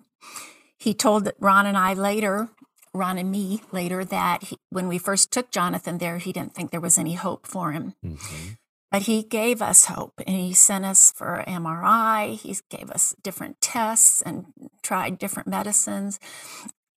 He 0.78 0.94
told 0.94 1.32
Ron 1.40 1.66
and 1.66 1.78
I 1.78 1.94
later 1.94 2.50
Ron 2.94 3.18
and 3.18 3.32
me 3.32 3.62
later 3.72 4.04
that 4.04 4.44
he, 4.44 4.58
when 4.70 4.88
we 4.88 4.98
first 4.98 5.32
took 5.32 5.52
Jonathan 5.52 5.98
there, 5.98 6.18
he 6.18 6.34
didn't 6.34 6.56
think 6.56 6.72
there 6.72 6.82
was 6.82 6.98
any 6.98 7.14
hope 7.14 7.46
for 7.46 7.72
him. 7.72 7.94
Mm-hmm. 8.04 8.54
But 8.92 9.04
he 9.04 9.22
gave 9.22 9.62
us 9.62 9.86
hope 9.86 10.14
and 10.26 10.36
he 10.36 10.54
sent 10.54 10.84
us 10.86 11.12
for 11.16 11.44
MRI. 11.48 12.36
He 12.36 12.58
gave 12.70 12.90
us 12.90 13.16
different 13.22 13.62
tests 13.62 14.22
and 14.24 14.48
tried 14.82 15.20
different 15.20 15.48
medicines. 15.48 16.20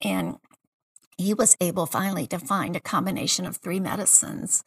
And 0.00 0.38
he 1.18 1.34
was 1.34 1.56
able 1.60 1.84
finally 1.84 2.26
to 2.28 2.38
find 2.38 2.74
a 2.74 2.80
combination 2.80 3.44
of 3.44 3.56
three 3.56 3.78
medicines 3.78 4.64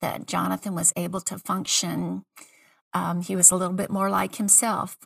that 0.00 0.26
Jonathan 0.26 0.74
was 0.74 0.92
able 0.94 1.20
to 1.22 1.38
function. 1.38 2.24
Um, 2.94 3.22
he 3.22 3.34
was 3.34 3.50
a 3.50 3.56
little 3.56 3.74
bit 3.74 3.90
more 3.90 4.08
like 4.08 4.36
himself 4.36 4.96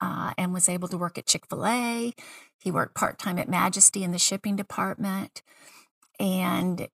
uh, 0.00 0.32
and 0.38 0.52
was 0.52 0.68
able 0.68 0.88
to 0.88 0.98
work 0.98 1.18
at 1.18 1.26
Chick 1.26 1.46
fil 1.46 1.66
A. 1.66 2.14
He 2.58 2.70
worked 2.70 2.94
part 2.94 3.18
time 3.18 3.38
at 3.38 3.48
Majesty 3.48 4.02
in 4.04 4.12
the 4.12 4.18
shipping 4.18 4.56
department. 4.56 5.42
And 6.18 6.88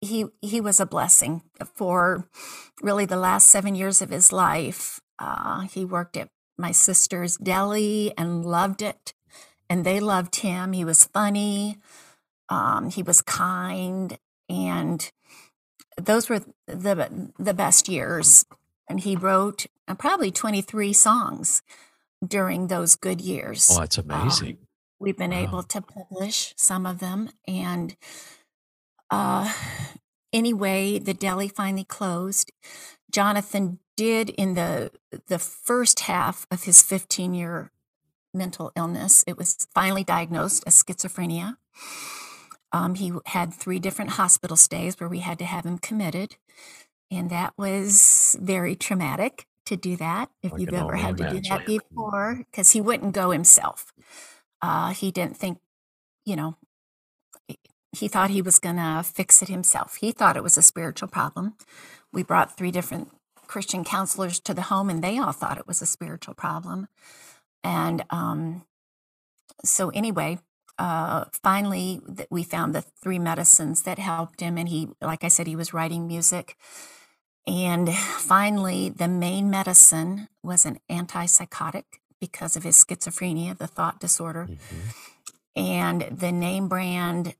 he 0.00 0.26
he 0.40 0.60
was 0.60 0.80
a 0.80 0.86
blessing 0.86 1.42
for 1.74 2.28
really 2.82 3.06
the 3.06 3.16
last 3.16 3.48
seven 3.48 3.74
years 3.74 4.02
of 4.02 4.10
his 4.10 4.32
life. 4.32 5.00
Uh, 5.18 5.62
he 5.62 5.84
worked 5.84 6.16
at 6.16 6.28
my 6.58 6.70
sister's 6.70 7.36
deli 7.36 8.12
and 8.16 8.44
loved 8.44 8.82
it, 8.82 9.14
and 9.68 9.84
they 9.84 10.00
loved 10.00 10.36
him. 10.36 10.72
He 10.72 10.84
was 10.84 11.04
funny, 11.04 11.78
um, 12.48 12.90
he 12.90 13.02
was 13.02 13.22
kind, 13.22 14.18
and 14.48 15.10
those 16.00 16.28
were 16.28 16.40
the 16.66 17.30
the 17.38 17.54
best 17.54 17.88
years. 17.88 18.44
And 18.88 19.00
he 19.00 19.16
wrote 19.16 19.66
uh, 19.88 19.94
probably 19.94 20.30
twenty 20.30 20.62
three 20.62 20.92
songs 20.92 21.62
during 22.26 22.68
those 22.68 22.96
good 22.96 23.20
years. 23.20 23.68
Oh, 23.70 23.80
that's 23.80 23.98
um, 23.98 24.10
amazing. 24.10 24.52
Um, 24.52 24.66
we've 24.98 25.16
been 25.16 25.30
wow. 25.30 25.42
able 25.42 25.62
to 25.62 25.80
publish 25.80 26.54
some 26.56 26.86
of 26.86 26.98
them. 26.98 27.30
And 27.46 27.96
uh, 29.10 29.52
anyway, 30.32 30.98
the 30.98 31.14
deli 31.14 31.48
finally 31.48 31.84
closed. 31.84 32.52
Jonathan 33.10 33.78
did 33.96 34.30
in 34.30 34.54
the 34.54 34.90
the 35.28 35.38
first 35.38 36.00
half 36.00 36.46
of 36.50 36.64
his 36.64 36.82
15 36.82 37.34
year 37.34 37.70
mental 38.34 38.72
illness. 38.76 39.24
It 39.26 39.38
was 39.38 39.66
finally 39.74 40.04
diagnosed 40.04 40.64
as 40.66 40.82
schizophrenia. 40.82 41.56
Um, 42.72 42.94
he 42.96 43.12
had 43.26 43.54
three 43.54 43.78
different 43.78 44.12
hospital 44.12 44.56
stays 44.56 45.00
where 45.00 45.08
we 45.08 45.20
had 45.20 45.38
to 45.38 45.44
have 45.46 45.64
him 45.64 45.78
committed, 45.78 46.36
and 47.10 47.30
that 47.30 47.54
was 47.56 48.36
very 48.38 48.76
traumatic 48.76 49.46
to 49.66 49.76
do 49.76 49.96
that 49.96 50.30
if 50.42 50.52
you've 50.56 50.72
ever 50.72 50.96
had 50.96 51.16
to 51.18 51.30
do 51.30 51.40
that 51.48 51.66
before, 51.66 52.44
because 52.50 52.70
he 52.70 52.80
wouldn't 52.80 53.14
go 53.14 53.30
himself. 53.30 53.92
Uh, 54.62 54.90
he 54.90 55.10
didn't 55.10 55.36
think, 55.36 55.58
you 56.24 56.36
know, 56.36 56.56
he 57.92 58.08
thought 58.08 58.30
he 58.30 58.42
was 58.42 58.58
going 58.58 58.76
to 58.76 59.02
fix 59.04 59.42
it 59.42 59.48
himself. 59.48 59.96
He 59.96 60.12
thought 60.12 60.36
it 60.36 60.42
was 60.42 60.58
a 60.58 60.62
spiritual 60.62 61.08
problem. 61.08 61.54
We 62.12 62.22
brought 62.22 62.56
three 62.56 62.70
different 62.70 63.10
Christian 63.46 63.84
counselors 63.84 64.40
to 64.40 64.54
the 64.54 64.62
home, 64.62 64.90
and 64.90 65.02
they 65.02 65.18
all 65.18 65.32
thought 65.32 65.58
it 65.58 65.66
was 65.66 65.82
a 65.82 65.86
spiritual 65.86 66.34
problem. 66.34 66.88
And 67.62 68.04
um, 68.10 68.64
so, 69.64 69.90
anyway, 69.90 70.38
uh, 70.78 71.24
finally, 71.42 72.00
we 72.30 72.42
found 72.42 72.74
the 72.74 72.82
three 72.82 73.18
medicines 73.18 73.82
that 73.82 73.98
helped 73.98 74.40
him. 74.40 74.58
And 74.58 74.68
he, 74.68 74.88
like 75.00 75.24
I 75.24 75.28
said, 75.28 75.46
he 75.46 75.56
was 75.56 75.72
writing 75.72 76.06
music. 76.06 76.56
And 77.46 77.94
finally, 77.94 78.88
the 78.88 79.08
main 79.08 79.50
medicine 79.50 80.28
was 80.42 80.66
an 80.66 80.78
antipsychotic 80.90 81.84
because 82.20 82.56
of 82.56 82.64
his 82.64 82.82
schizophrenia, 82.82 83.56
the 83.56 83.66
thought 83.66 84.00
disorder. 84.00 84.48
Mm-hmm. 84.50 84.88
And 85.54 86.02
the 86.10 86.32
name 86.32 86.68
brand 86.68 87.34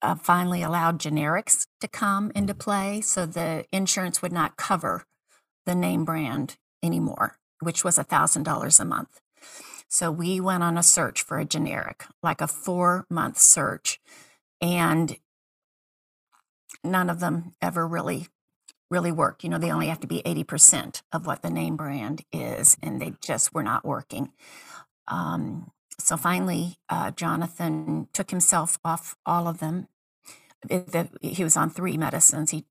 uh, 0.00 0.14
finally 0.14 0.62
allowed 0.62 1.00
generics 1.00 1.66
to 1.80 1.88
come 1.88 2.32
into 2.34 2.54
mm-hmm. 2.54 2.60
play. 2.60 3.00
So 3.00 3.26
the 3.26 3.66
insurance 3.72 4.22
would 4.22 4.32
not 4.32 4.56
cover 4.56 5.04
the 5.66 5.74
name 5.74 6.04
brand 6.04 6.56
anymore, 6.82 7.36
which 7.60 7.84
was 7.84 7.98
$1,000 7.98 8.80
a 8.80 8.84
month. 8.84 9.20
So 9.88 10.10
we 10.10 10.40
went 10.40 10.62
on 10.62 10.78
a 10.78 10.82
search 10.82 11.22
for 11.22 11.38
a 11.38 11.44
generic, 11.44 12.04
like 12.22 12.40
a 12.40 12.46
four 12.46 13.06
month 13.10 13.38
search. 13.38 14.00
And 14.60 15.16
none 16.84 17.10
of 17.10 17.20
them 17.20 17.52
ever 17.60 17.86
really 17.86 18.28
really 18.90 19.12
worked. 19.12 19.44
You 19.44 19.50
know, 19.50 19.58
they 19.58 19.70
only 19.70 19.88
have 19.88 20.00
to 20.00 20.06
be 20.06 20.22
80% 20.22 21.02
of 21.12 21.26
what 21.26 21.42
the 21.42 21.50
name 21.50 21.76
brand 21.76 22.24
is, 22.32 22.76
and 22.82 23.00
they 23.00 23.14
just 23.20 23.54
were 23.54 23.62
not 23.62 23.84
working. 23.84 24.32
Um, 25.06 25.70
so 25.98 26.16
finally, 26.16 26.78
uh, 26.88 27.10
Jonathan 27.10 28.08
took 28.12 28.30
himself 28.30 28.78
off 28.84 29.16
all 29.26 29.48
of 29.48 29.58
them. 29.58 29.88
The, 30.68 31.08
he 31.20 31.44
was 31.44 31.56
on 31.56 31.70
three 31.70 31.96
medicines. 31.96 32.50
He 32.50 32.64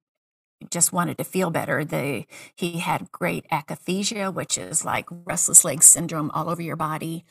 just 0.72 0.92
wanted 0.92 1.18
to 1.18 1.24
feel 1.24 1.50
better. 1.50 1.86
They, 1.86 2.28
he 2.56 2.80
had 2.80 3.12
great 3.12 3.46
akathisia, 3.50 4.34
which 4.34 4.58
is 4.58 4.84
like 4.84 5.08
restless 5.26 5.64
leg 5.64 5.84
syndrome 5.84 6.32
all 6.32 6.50
over 6.50 6.62
your 6.62 6.76
body. 6.76 7.26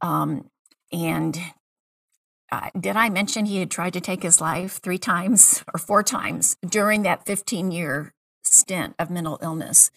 Um, 0.00 0.50
and 0.92 1.38
uh, 2.50 2.70
did 2.78 2.96
I 2.96 3.08
mention 3.08 3.46
he 3.46 3.58
had 3.58 3.70
tried 3.70 3.92
to 3.94 4.00
take 4.00 4.22
his 4.22 4.40
life 4.40 4.78
three 4.82 4.98
times 4.98 5.64
or 5.74 5.78
four 5.78 6.02
times 6.02 6.56
during 6.66 7.02
that 7.02 7.26
15 7.26 7.70
year 7.70 8.12
stint 8.44 8.94
of 8.98 9.10
mental 9.10 9.38
illness? 9.42 9.90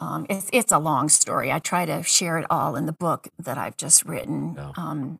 Um, 0.00 0.26
it's, 0.30 0.48
it's 0.52 0.72
a 0.72 0.78
long 0.78 1.08
story. 1.08 1.50
I 1.50 1.58
try 1.58 1.84
to 1.84 2.02
share 2.02 2.38
it 2.38 2.46
all 2.50 2.76
in 2.76 2.86
the 2.86 2.92
book 2.92 3.28
that 3.38 3.58
I've 3.58 3.76
just 3.76 4.04
written. 4.04 4.54
Yeah. 4.56 4.72
Um, 4.76 5.18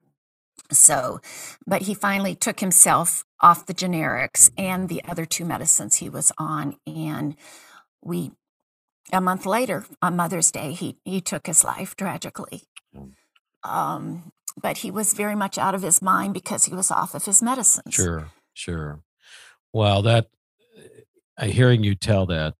so, 0.71 1.21
but 1.67 1.83
he 1.83 1.95
finally 1.95 2.35
took 2.35 2.61
himself 2.61 3.25
off 3.41 3.67
the 3.67 3.75
generics 3.75 4.51
and 4.57 4.89
the 4.89 5.03
other 5.05 5.25
two 5.25 5.45
medicines 5.45 5.97
he 5.97 6.09
was 6.09 6.31
on. 6.39 6.77
And 6.87 7.37
we, 8.03 8.33
a 9.13 9.21
month 9.21 9.47
later, 9.47 9.85
on 10.03 10.17
Mother's 10.17 10.51
Day, 10.53 10.73
he, 10.73 10.97
he 11.05 11.21
took 11.21 11.47
his 11.47 11.65
life 11.65 11.97
tragically. 11.97 12.65
Um, 13.65 14.33
but 14.61 14.79
he 14.79 14.91
was 14.91 15.15
very 15.15 15.35
much 15.35 15.59
out 15.59 15.75
of 15.75 15.83
his 15.83 16.01
mind 16.03 16.35
because 16.35 16.67
he 16.67 16.75
was 16.75 16.91
off 16.91 17.15
of 17.15 17.25
his 17.25 17.43
medicines. 17.43 17.95
Sure, 17.95 18.31
sure. 18.55 19.01
Well, 19.73 20.03
that 20.03 20.29
uh, 21.37 21.47
hearing 21.47 21.85
you 21.85 21.95
tell 21.95 22.27
that 22.27 22.55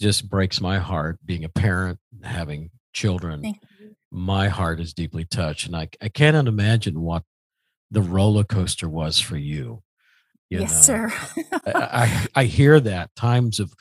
just 0.00 0.28
breaks 0.28 0.60
my 0.60 0.78
heart. 0.78 1.18
Being 1.24 1.44
a 1.44 1.48
parent, 1.48 1.98
having 2.22 2.70
children, 2.92 3.54
my 4.10 4.48
heart 4.48 4.80
is 4.80 4.94
deeply 4.94 5.24
touched, 5.24 5.66
and 5.66 5.76
I 5.76 5.88
I 6.00 6.08
cannot 6.08 6.46
imagine 6.46 7.00
what 7.00 7.24
the 7.90 8.02
roller 8.02 8.44
coaster 8.44 8.88
was 8.88 9.20
for 9.20 9.36
you. 9.36 9.82
you 10.48 10.60
yes, 10.60 10.88
know? 10.88 11.08
sir. 11.08 11.12
I, 11.66 11.72
I 12.34 12.42
I 12.42 12.44
hear 12.44 12.80
that 12.80 13.14
times 13.16 13.60
of 13.60 13.72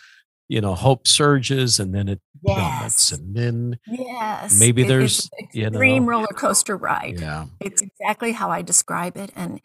you 0.50 0.60
know 0.60 0.76
hope 0.76 1.08
surges 1.08 1.80
and 1.80 1.96
then 1.96 2.10
it 2.10 2.20
yes. 2.44 2.58
plummets 2.58 3.12
and 3.14 3.36
then 3.36 3.80
yes 3.88 4.60
maybe 4.60 4.84
there's 4.84 5.30
it's 5.38 5.56
you 5.56 5.68
extreme 5.68 6.04
know, 6.04 6.10
roller 6.10 6.28
coaster 6.28 6.76
ride 6.76 7.20
yeah 7.20 7.46
it's 7.62 7.82
exactly 7.82 8.34
how 8.34 8.50
i 8.52 8.62
describe 8.62 9.16
it 9.16 9.32
and 9.36 9.62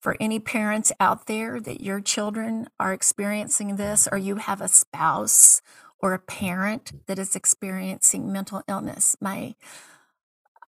for 0.00 0.16
any 0.20 0.38
parents 0.38 0.92
out 1.00 1.26
there 1.26 1.58
that 1.60 1.80
your 1.80 2.00
children 2.00 2.68
are 2.78 2.92
experiencing 2.92 3.76
this 3.76 4.06
or 4.12 4.18
you 4.18 4.36
have 4.36 4.60
a 4.60 4.68
spouse 4.68 5.62
or 6.00 6.12
a 6.12 6.18
parent 6.18 7.06
that 7.06 7.18
is 7.18 7.34
experiencing 7.34 8.30
mental 8.30 8.62
illness 8.68 9.16
my 9.20 9.54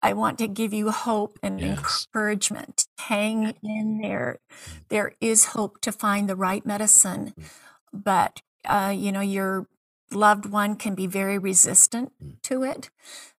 I 0.03 0.13
want 0.13 0.39
to 0.39 0.47
give 0.47 0.73
you 0.73 0.93
hope 0.93 1.39
and 1.43 1.59
yes. 1.59 2.07
encouragement. 2.13 2.87
Hang 2.99 3.55
in 3.65 3.99
there. 4.01 4.39
There 4.89 5.15
is 5.21 5.47
hope 5.47 5.81
to 5.81 5.91
find 5.91 6.29
the 6.29 6.37
right 6.37 6.65
medicine, 6.65 7.35
mm. 7.37 7.45
but 7.93 8.41
uh, 8.67 8.91
you 8.91 9.13
know, 9.13 9.21
your 9.21 9.67
loved 10.13 10.47
one 10.47 10.77
can 10.77 10.95
be 10.95 11.07
very 11.07 11.39
resistant 11.39 12.13
Mm. 12.23 12.41
to 12.43 12.63
it. 12.63 12.91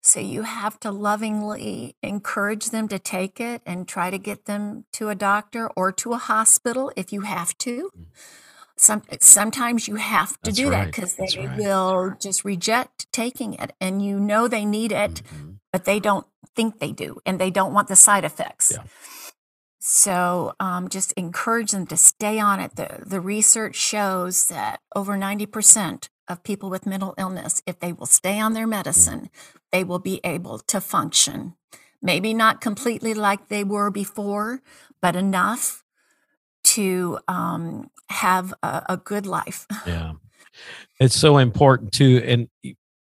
So 0.03 0.21
you 0.21 0.43
have 0.43 0.79
to 0.81 0.91
lovingly 0.91 1.97
encourage 2.03 2.67
them 2.71 2.89
to 2.89 2.99
take 2.99 3.41
it 3.41 3.63
and 3.67 3.87
try 3.89 4.11
to 4.11 4.19
get 4.19 4.45
them 4.47 4.85
to 4.93 5.09
a 5.09 5.15
doctor 5.15 5.69
or 5.77 5.93
to 5.93 6.13
a 6.13 6.19
hospital 6.19 6.93
if 6.97 7.13
you 7.13 7.23
have 7.23 7.57
to. 7.59 7.91
Mm. 7.97 8.07
Some, 8.79 9.03
sometimes 9.21 9.89
you 9.89 9.97
have 9.97 10.33
to 10.43 10.51
That's 10.51 10.57
do 10.59 10.71
that 10.71 10.87
because 10.87 11.15
they 11.15 11.29
right. 11.47 11.59
will 11.59 12.15
just 12.21 12.45
reject 12.45 13.11
taking 13.11 13.55
it 13.55 13.73
and 13.81 14.05
you 14.05 14.21
know 14.21 14.49
they 14.49 14.65
need 14.67 14.93
it, 14.93 15.23
Mhm. 15.25 15.59
but 15.73 15.85
they 15.87 15.99
don't 15.99 16.27
think 16.55 16.79
they 16.79 16.93
do 16.93 17.19
and 17.25 17.39
they 17.41 17.51
don't 17.51 17.73
want 17.73 17.89
the 17.89 17.97
side 17.97 18.25
effects. 18.25 18.73
Yeah. 18.75 18.83
So 19.89 20.53
um, 20.59 20.89
just 20.89 21.13
encourage 21.13 21.71
them 21.71 21.87
to 21.87 21.97
stay 21.97 22.41
on 22.41 22.59
it. 22.59 22.75
The, 22.75 23.05
the 23.07 23.21
research 23.21 23.77
shows 23.77 24.49
that 24.49 24.81
over 24.97 25.17
90% 25.17 26.09
of 26.27 26.43
people 26.43 26.69
with 26.71 26.87
mental 26.87 27.15
illness, 27.17 27.63
if 27.69 27.79
they 27.79 27.93
will 27.93 28.07
stay 28.07 28.41
on 28.41 28.53
their 28.53 28.67
medicine, 28.67 29.31
they 29.71 29.85
will 29.85 30.01
be 30.01 30.21
able 30.25 30.59
to 30.59 30.81
function. 30.81 31.55
Maybe 32.03 32.35
not 32.35 32.61
completely 32.61 33.15
like 33.15 33.47
they 33.47 33.63
were 33.63 33.93
before, 33.93 34.61
but 35.01 35.15
enough 35.15 35.85
to 36.65 37.21
um, 37.29 37.89
have 38.09 38.53
a, 38.65 38.83
a 38.89 38.97
good 38.97 39.25
life. 39.25 39.69
Yeah. 39.87 40.15
It's 40.99 41.15
so 41.15 41.37
important 41.39 41.93
too. 41.93 42.23
And 42.25 42.49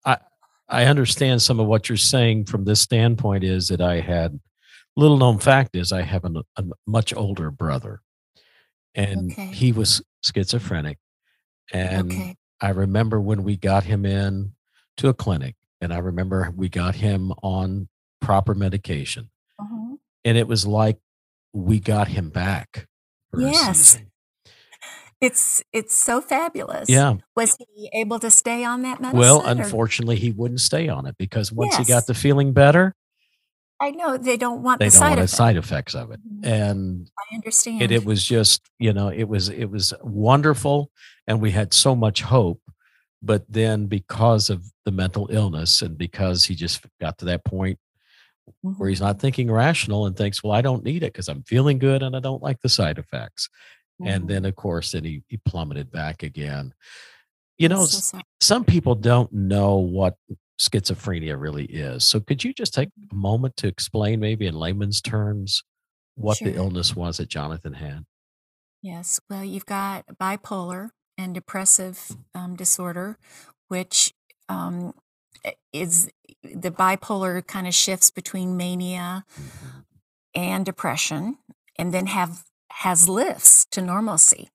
I 0.04 0.18
I 0.68 0.86
understand 0.86 1.42
some 1.42 1.60
of 1.60 1.68
what 1.68 1.88
you're 1.88 1.98
saying 1.98 2.46
from 2.46 2.66
this 2.66 2.82
standpoint 2.82 3.44
is 3.44 3.68
that 3.68 3.80
I 3.80 4.00
had 4.02 4.40
little 4.96 5.18
known 5.18 5.40
fact 5.40 5.76
is 5.76 5.92
I 5.92 6.02
have 6.04 6.24
an, 6.26 6.42
a 6.58 6.64
much 6.86 7.14
older 7.14 7.50
brother 7.52 8.02
and 8.96 9.32
Okay. 9.32 9.48
he 9.48 9.72
was 9.72 10.02
schizophrenic. 10.24 10.98
And 11.72 12.12
Okay. 12.12 12.36
I 12.62 12.70
remember 12.70 13.20
when 13.20 13.44
we 13.44 13.58
got 13.58 13.84
him 13.86 14.06
in 14.06 14.54
to 14.98 15.10
a 15.10 15.14
clinic 15.14 15.56
and 15.82 15.94
I 15.94 15.98
remember 15.98 16.54
we 16.56 16.70
got 16.70 16.96
him 16.96 17.32
on 17.42 17.90
proper 18.22 18.54
medication 18.54 19.30
Mhm. 19.60 19.98
and 20.24 20.38
it 20.38 20.48
was 20.48 20.66
like 20.68 21.00
we 21.54 21.80
got 21.80 22.08
him 22.10 22.30
back. 22.30 22.88
Yes. 23.38 23.98
It's 25.22 25.64
it's 25.72 25.96
so 25.96 26.20
fabulous. 26.22 26.90
Yeah. 26.90 27.16
Was 27.36 27.56
he 27.74 27.90
able 27.94 28.20
to 28.20 28.30
stay 28.30 28.64
on 28.66 28.82
that 28.82 29.00
medicine? 29.00 29.20
Well, 29.20 29.42
or- 29.42 29.48
unfortunately, 29.50 30.18
he 30.18 30.32
wouldn't 30.32 30.60
stay 30.60 30.90
on 30.90 31.06
it 31.06 31.16
because 31.18 31.52
once 31.52 31.78
he 31.78 31.86
got 31.86 32.08
the 32.08 32.14
feeling 32.14 32.52
better, 32.52 32.94
I 33.80 33.92
know 33.92 34.18
they 34.18 34.38
don't 34.38 34.62
want 34.64 34.80
they 34.80 34.86
the 34.88 34.92
don't 34.92 35.00
side 35.00 35.08
want 35.10 35.18
the 35.18 35.24
effects. 35.24 35.38
side 35.38 35.58
effects 35.58 35.96
of 35.96 36.12
it. 36.12 36.20
Mhm. 36.26 36.46
And 36.46 37.12
I 37.32 37.36
understand. 37.36 37.82
it, 37.82 37.92
it 37.92 38.06
was 38.06 38.24
just, 38.24 38.62
you 38.80 38.94
know, 38.94 39.10
it 39.10 39.26
was 39.26 39.50
it 39.50 39.66
was 39.66 39.94
wonderful, 40.04 40.92
and 41.28 41.42
we 41.42 41.52
had 41.52 41.74
so 41.74 41.96
much 41.96 42.22
hope. 42.22 42.62
But 43.22 43.46
then, 43.50 43.86
because 43.88 44.50
of 44.50 44.66
the 44.86 44.92
mental 44.92 45.28
illness, 45.32 45.82
and 45.82 45.98
because 45.98 46.44
he 46.46 46.56
just 46.56 46.86
got 47.00 47.18
to 47.20 47.26
that 47.26 47.46
point 47.46 47.80
where 48.62 48.74
Mhm. 48.76 48.90
he's 48.90 49.02
not 49.02 49.20
thinking 49.20 49.50
rational 49.52 50.06
and 50.06 50.16
thinks, 50.18 50.44
"Well, 50.44 50.52
I 50.54 50.62
don't 50.62 50.84
need 50.84 51.04
it 51.04 51.14
because 51.14 51.30
I'm 51.30 51.44
feeling 51.44 51.80
good 51.80 52.04
and 52.04 52.16
I 52.16 52.20
don't 52.20 52.44
like 52.44 52.62
the 52.62 52.70
side 52.70 52.98
effects," 52.98 53.50
and 54.06 54.26
Mhm. 54.26 54.28
then, 54.28 54.46
of 54.46 54.56
course, 54.56 54.92
then 54.92 55.04
he 55.06 55.24
he 55.30 55.38
plummeted 55.38 55.92
back 55.92 56.24
again. 56.24 56.74
You 57.58 57.70
know, 57.70 57.86
so 57.86 58.20
some 58.42 58.66
people 58.66 58.96
don't 58.96 59.32
know 59.34 59.78
what 59.78 60.18
schizophrenia 60.70 61.40
really 61.40 61.66
is. 61.66 62.04
So 62.04 62.20
could 62.20 62.44
you 62.44 62.54
just 62.54 62.74
take 62.74 62.90
a 63.12 63.16
moment 63.16 63.58
to 63.58 63.68
explain 63.68 64.20
maybe 64.20 64.46
in 64.48 64.56
layman's 64.56 65.02
terms 65.02 65.64
what 66.16 66.42
the 66.44 66.56
illness 66.56 66.96
was 66.96 67.18
that 67.18 67.30
Jonathan 67.30 67.74
had? 67.74 68.06
Yes. 68.82 69.20
Well, 69.30 69.44
you've 69.44 69.66
got 69.66 70.06
bipolar 70.20 70.90
and 71.18 71.34
depressive 71.34 72.12
um, 72.36 72.56
disorder, 72.56 73.18
which 73.68 74.14
um, 74.50 74.94
is 75.72 76.10
the 76.44 76.72
bipolar 76.72 77.46
kind 77.46 77.68
of 77.68 77.74
shifts 77.74 78.12
between 78.12 78.58
mania 78.58 79.26
Mhm. 79.40 79.86
and 80.36 80.66
depression, 80.66 81.38
and 81.78 81.94
then 81.94 82.08
have 82.08 82.44
has 82.72 83.08
lifts 83.08 83.66
to 83.72 83.82
normalcy. 83.82 84.50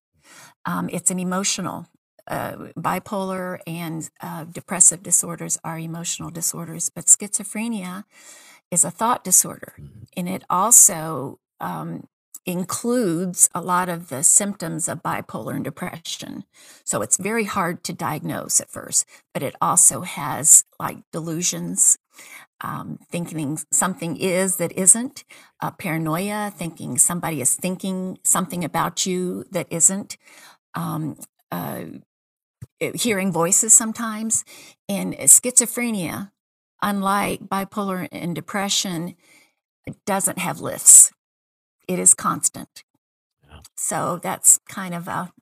Um, 0.67 0.89
it's 0.93 1.11
an 1.11 1.19
emotional. 1.21 1.87
Uh, 2.29 2.69
bipolar 2.77 3.59
and 3.67 4.11
uh, 4.21 4.45
depressive 4.45 5.03
disorders 5.03 5.59
are 5.65 5.79
emotional 5.79 6.31
disorders, 6.31 6.91
but 6.91 7.07
schizophrenia 7.07 8.05
is 8.71 8.85
a 8.85 8.91
thought 8.91 9.25
disorder, 9.25 9.75
Mhm. 9.79 10.07
and 10.17 10.29
it 10.29 10.45
also 10.51 11.39
um, 11.61 12.07
includes 12.47 13.49
a 13.55 13.61
lot 13.61 13.89
of 13.89 14.09
the 14.09 14.23
symptoms 14.23 14.89
of 14.89 15.03
bipolar 15.03 15.55
and 15.57 15.65
depression. 15.65 16.45
So 16.85 17.03
it's 17.03 17.17
very 17.17 17.45
hard 17.45 17.83
to 17.85 17.93
diagnose 17.93 18.61
at 18.61 18.71
first, 18.71 19.05
but 19.35 19.43
it 19.43 19.55
also 19.61 20.03
has 20.03 20.65
like 20.79 20.99
delusions, 21.13 21.99
um, 22.61 22.99
thinking 23.11 23.59
something 23.73 24.17
is 24.17 24.57
that 24.57 24.73
isn't, 24.73 25.25
uh, 25.61 25.71
paranoia, 25.73 26.53
thinking 26.57 26.99
somebody 26.99 27.41
is 27.41 27.55
thinking 27.57 28.19
something 28.25 28.65
about 28.65 29.07
you 29.07 29.45
that 29.51 29.67
isn't, 29.71 30.17
um, 30.75 31.17
uh, 31.51 31.85
Eh, 32.81 32.93
hearing 32.95 33.33
voices 33.33 33.75
sometimes. 33.75 34.45
And 34.89 35.15
eh, 35.19 35.25
schizophrenia, 35.25 36.31
unlike 36.83 37.41
bipolar 37.41 38.09
and 38.13 38.35
depression, 38.35 39.15
doesn't 40.07 40.39
have 40.39 40.61
lifts. 40.61 41.13
It 41.89 41.99
is 41.99 42.15
constant. 42.15 42.85
Yeah. 43.49 43.61
So 43.77 44.21
that's 44.23 44.59
kind 44.69 44.95
of 44.95 45.09
a 45.09 45.33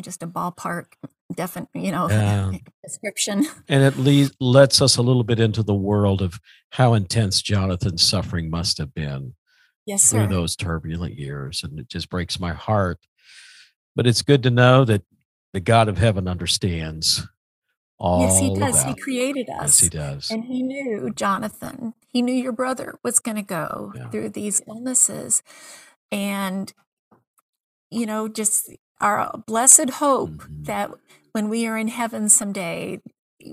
just 0.00 0.22
a 0.22 0.28
ballpark 0.28 0.86
definite, 1.34 1.68
you 1.74 1.90
know, 1.90 2.08
Yeah. 2.08 2.52
description. 2.84 3.46
And 3.68 3.82
it 3.82 3.96
le- 3.96 4.30
lets 4.38 4.80
us 4.80 4.96
a 4.96 5.02
little 5.02 5.24
bit 5.24 5.40
into 5.40 5.62
the 5.64 5.74
world 5.74 6.22
of 6.22 6.38
how 6.70 6.94
intense 6.94 7.42
Jonathan's 7.42 8.02
suffering 8.02 8.48
must 8.48 8.78
have 8.78 8.94
been 8.94 9.34
Yes, 9.86 10.08
through 10.10 10.24
sir. 10.24 10.28
those 10.28 10.54
turbulent 10.54 11.16
years. 11.18 11.62
And 11.64 11.80
it 11.80 11.88
just 11.88 12.10
breaks 12.10 12.38
my 12.38 12.52
heart. 12.52 12.98
But 13.96 14.06
it's 14.06 14.22
good 14.22 14.42
to 14.44 14.50
know 14.50 14.84
that 14.84 15.02
the 15.52 15.60
God 15.60 15.88
of 15.88 15.98
heaven 15.98 16.28
understands 16.28 17.26
all 17.98 18.22
Yes, 18.22 18.38
he 18.38 18.54
does. 18.54 18.84
He 18.84 18.94
created 18.94 19.46
Yes, 19.48 19.80
he 19.80 19.88
does. 19.88 20.30
And 20.30 20.44
he 20.44 20.62
knew 20.62 21.10
Jonathan. 21.14 21.94
He 22.08 22.22
knew 22.22 22.34
your 22.34 22.52
brother 22.52 22.98
was 23.02 23.18
going 23.18 23.36
to 23.36 23.42
go 23.42 23.92
Yeah. 23.96 24.10
through 24.10 24.30
these 24.30 24.62
illnesses. 24.68 25.42
And, 26.12 26.72
you 27.90 28.06
know, 28.06 28.28
just 28.28 28.70
our 29.00 29.42
blessed 29.46 29.90
hope 29.90 30.30
Mhm. 30.30 30.64
that 30.66 30.90
when 31.32 31.48
we 31.48 31.66
are 31.66 31.76
in 31.76 31.88
heaven 31.88 32.28
someday, 32.28 33.00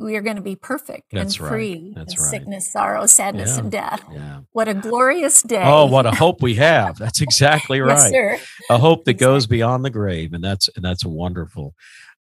we 0.01 0.15
are 0.15 0.21
going 0.21 0.35
to 0.37 0.41
be 0.41 0.55
perfect 0.55 1.03
That's 1.11 1.35
and 1.35 1.43
right. 1.43 1.49
free 1.49 1.93
That's 1.95 2.13
of 2.13 2.19
right. 2.19 2.29
sickness, 2.29 2.71
sorrow, 2.71 3.05
sadness, 3.05 3.55
Yeah. 3.55 3.59
and 3.61 3.71
death. 3.71 4.03
Yeah. 4.11 4.39
What 4.51 4.67
a 4.67 4.73
glorious 4.73 5.41
day. 5.43 5.61
Oh, 5.63 5.85
what 5.85 6.05
a 6.05 6.11
hope 6.11 6.41
we 6.41 6.55
have. 6.55 6.97
That's 6.97 7.21
exactly 7.21 7.79
right. 7.81 8.11
Yes, 8.11 8.41
a 8.69 8.77
hope 8.79 9.05
that 9.05 9.13
goes 9.15 9.45
beyond 9.47 9.85
the 9.85 9.89
grave 9.91 10.33
and 10.33 10.43
that's 10.43 10.69
and 10.75 10.83
that's 10.83 11.05
wonderful 11.05 11.75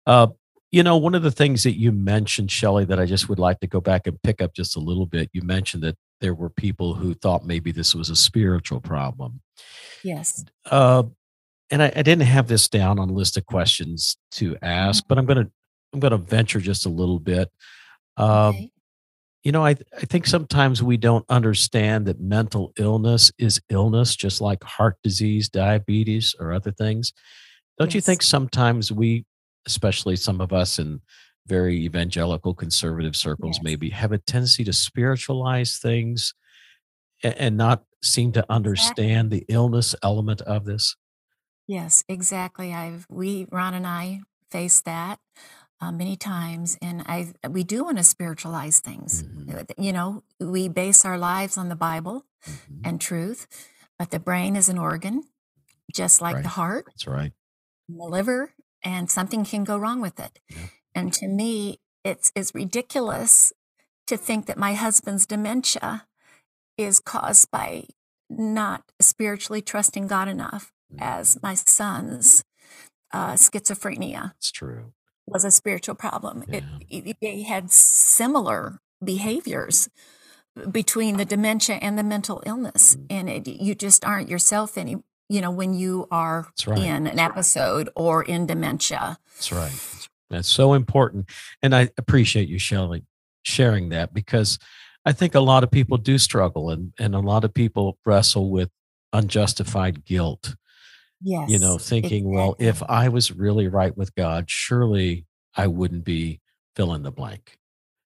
uh 0.06 0.28
you 0.72 0.84
know 0.84 0.98
one 0.98 1.16
of 1.16 1.24
the 1.24 1.32
things 1.32 1.64
that 1.64 1.78
you 1.80 1.92
mentioned 1.94 2.52
Shelley 2.52 2.84
that 2.86 3.00
i 3.00 3.06
just 3.06 3.30
would 3.30 3.40
like 3.40 3.60
to 3.62 3.68
go 3.68 3.80
back 3.80 4.06
and 4.08 4.22
pick 4.24 4.42
up 4.42 4.54
just 4.54 4.76
a 4.76 4.80
little 4.82 5.06
bit 5.06 5.30
you 5.32 5.42
mentioned 5.44 5.84
that 5.84 5.96
there 6.20 6.34
were 6.34 6.50
people 6.50 6.94
who 6.96 7.14
thought 7.14 7.46
maybe 7.46 7.72
this 7.72 7.96
was 7.96 8.10
a 8.10 8.16
spiritual 8.16 8.82
problem 8.82 9.40
Yes. 10.04 10.44
uh 10.70 11.04
and 11.72 11.82
i, 11.82 11.94
I 11.96 12.02
didn't 12.02 12.24
have 12.24 12.48
this 12.50 12.68
down 12.68 13.00
on 13.00 13.10
a 13.10 13.14
list 13.14 13.38
of 13.38 13.46
questions 13.46 14.18
to 14.34 14.58
ask 14.62 15.06
but 15.08 15.18
i'm 15.18 15.26
gonna 15.26 15.50
i'm 15.94 16.00
gonna 16.00 16.18
venture 16.18 16.60
just 16.60 16.86
a 16.86 16.90
little 16.90 17.20
bit 17.20 17.50
uh, 18.18 18.50
Okay. 18.50 18.70
you 19.44 19.52
know, 19.52 19.66
I 19.66 19.72
I 19.72 20.06
think 20.06 20.26
sometimes 20.28 20.82
we 20.84 20.98
don't 20.98 21.26
understand 21.30 22.06
that 22.06 22.20
mental 22.22 22.72
illness 22.78 23.32
is 23.38 23.60
illness, 23.70 24.16
just 24.16 24.40
like 24.40 24.64
heart 24.64 24.98
disease, 25.04 25.50
diabetes, 25.50 26.36
or 26.40 26.54
other 26.54 26.72
things. 26.72 27.12
Don't 27.80 27.94
you 27.94 28.02
think 28.02 28.22
sometimes 28.22 28.92
we, 28.92 29.26
especially 29.66 30.16
some 30.16 30.40
of 30.42 30.54
us 30.54 30.80
in 30.80 31.02
very 31.48 31.76
evangelical 31.84 32.54
conservative 32.54 33.16
circles, 33.16 33.58
Yes. 33.58 33.64
maybe 33.64 33.90
have 33.90 34.12
a 34.14 34.18
tendency 34.20 34.64
to 34.64 34.72
spiritualize 34.74 35.78
things 35.80 36.34
and, 37.24 37.34
and 37.38 37.58
not 37.58 37.84
seem 38.04 38.32
to 38.34 38.46
understand 38.50 39.30
the 39.32 39.44
illness 39.50 39.96
element 40.04 40.42
of 40.42 40.66
this? 40.66 40.96
Yes, 41.68 42.04
exactly. 42.08 42.74
I've 42.74 43.06
we 43.10 43.48
Ron 43.52 43.74
and 43.74 43.88
I 43.88 44.22
faced 44.52 44.86
that 44.86 45.20
uh, 45.84 45.92
many 45.92 46.16
times, 46.16 46.78
and 46.82 47.02
I 47.08 47.34
we 47.50 47.64
do 47.64 47.84
want 47.84 47.98
to 47.98 48.04
spiritualize 48.04 48.80
things. 48.80 49.24
Mhm. 49.24 49.60
Uh, 49.60 49.64
You 49.78 49.92
know, 49.92 50.24
we 50.40 50.70
base 50.70 51.04
our 51.06 51.18
lives 51.18 51.58
on 51.58 51.68
the 51.70 51.76
Bible 51.76 52.26
Mhm. 52.46 52.82
and 52.88 53.02
truth, 53.02 53.48
but 54.00 54.10
the 54.12 54.20
brain 54.20 54.56
is 54.56 54.70
an 54.70 54.78
organ, 54.78 55.24
just 55.94 56.22
like 56.22 56.42
the 56.44 56.50
heart 56.50 56.86
That's 56.86 57.08
right. 57.08 57.34
the 57.90 58.06
liver, 58.18 58.54
and 58.84 59.12
something 59.12 59.46
can 59.46 59.64
go 59.64 59.78
wrong 59.78 60.02
with 60.02 60.20
it. 60.20 60.40
Yeah. 60.50 60.68
And 60.96 61.14
to 61.14 61.28
me, 61.28 61.80
it's 62.04 62.32
it's 62.36 62.54
ridiculous 62.56 63.54
to 64.08 64.18
think 64.18 64.46
that 64.46 64.58
my 64.58 64.74
husband's 64.76 65.26
dementia 65.26 66.08
is 66.78 67.00
caused 67.00 67.50
by 67.52 67.88
not 68.30 68.92
spiritually 69.02 69.62
trusting 69.62 70.08
God 70.08 70.28
enough 70.28 70.72
Mhm. 70.92 71.02
as 71.02 71.38
my 71.42 71.56
son's 71.56 72.44
uh, 73.16 73.34
schizophrenia. 73.38 74.34
It's 74.38 74.52
true. 74.52 74.94
Was 75.28 75.46
a 75.46 75.52
spiritual 75.52 75.96
problem. 75.96 76.44
Yeah. 76.48 76.62
It, 76.90 77.08
it, 77.08 77.18
they 77.22 77.42
had 77.44 77.72
similar 77.72 78.80
behaviors 79.04 79.90
between 80.70 81.18
the 81.18 81.26
dementia 81.26 81.76
and 81.78 81.98
the 81.98 82.04
mental 82.04 82.44
illness, 82.46 82.96
mm. 82.96 83.06
and 83.10 83.30
it, 83.30 83.48
you 83.48 83.76
just 83.76 84.06
aren't 84.06 84.30
yourself 84.30 84.78
any. 84.78 84.98
You 85.30 85.42
know, 85.42 85.52
when 85.52 85.74
you 85.74 86.08
are 86.12 86.48
right. 86.68 86.78
in 86.78 87.08
an 87.08 87.18
episode 87.18 87.90
or 87.96 88.24
in 88.24 88.46
dementia. 88.46 89.18
That's 89.36 89.52
right. 89.52 89.72
That's 90.30 90.50
so 90.50 90.74
important, 90.74 91.30
and 91.62 91.74
I 91.74 91.90
appreciate 91.98 92.50
you, 92.50 92.60
Shelley, 92.60 93.06
sharing 93.42 93.90
that 93.90 94.14
because 94.14 94.60
I 95.06 95.12
think 95.12 95.34
a 95.34 95.40
lot 95.40 95.64
of 95.64 95.72
people 95.72 95.98
do 95.98 96.18
struggle, 96.18 96.70
and 96.70 96.94
and 97.00 97.16
a 97.16 97.20
lot 97.20 97.44
of 97.44 97.54
people 97.54 97.98
wrestle 98.06 98.52
with 98.52 98.70
unjustified 99.12 100.06
guilt 100.06 100.56
Yes. 101.24 101.50
You 101.50 101.58
know, 101.58 101.78
thinking, 101.78 102.28
exactly. 102.28 102.36
well, 102.36 102.56
if 102.60 102.84
I 102.84 103.08
was 103.08 103.32
really 103.32 103.70
right 103.70 103.96
with 103.96 104.14
God, 104.14 104.50
surely 104.50 105.26
I 105.56 105.68
wouldn't 105.68 106.04
be 106.04 106.42
fill 106.76 106.94
in 106.94 107.04
the 107.04 107.12
blank. 107.12 107.58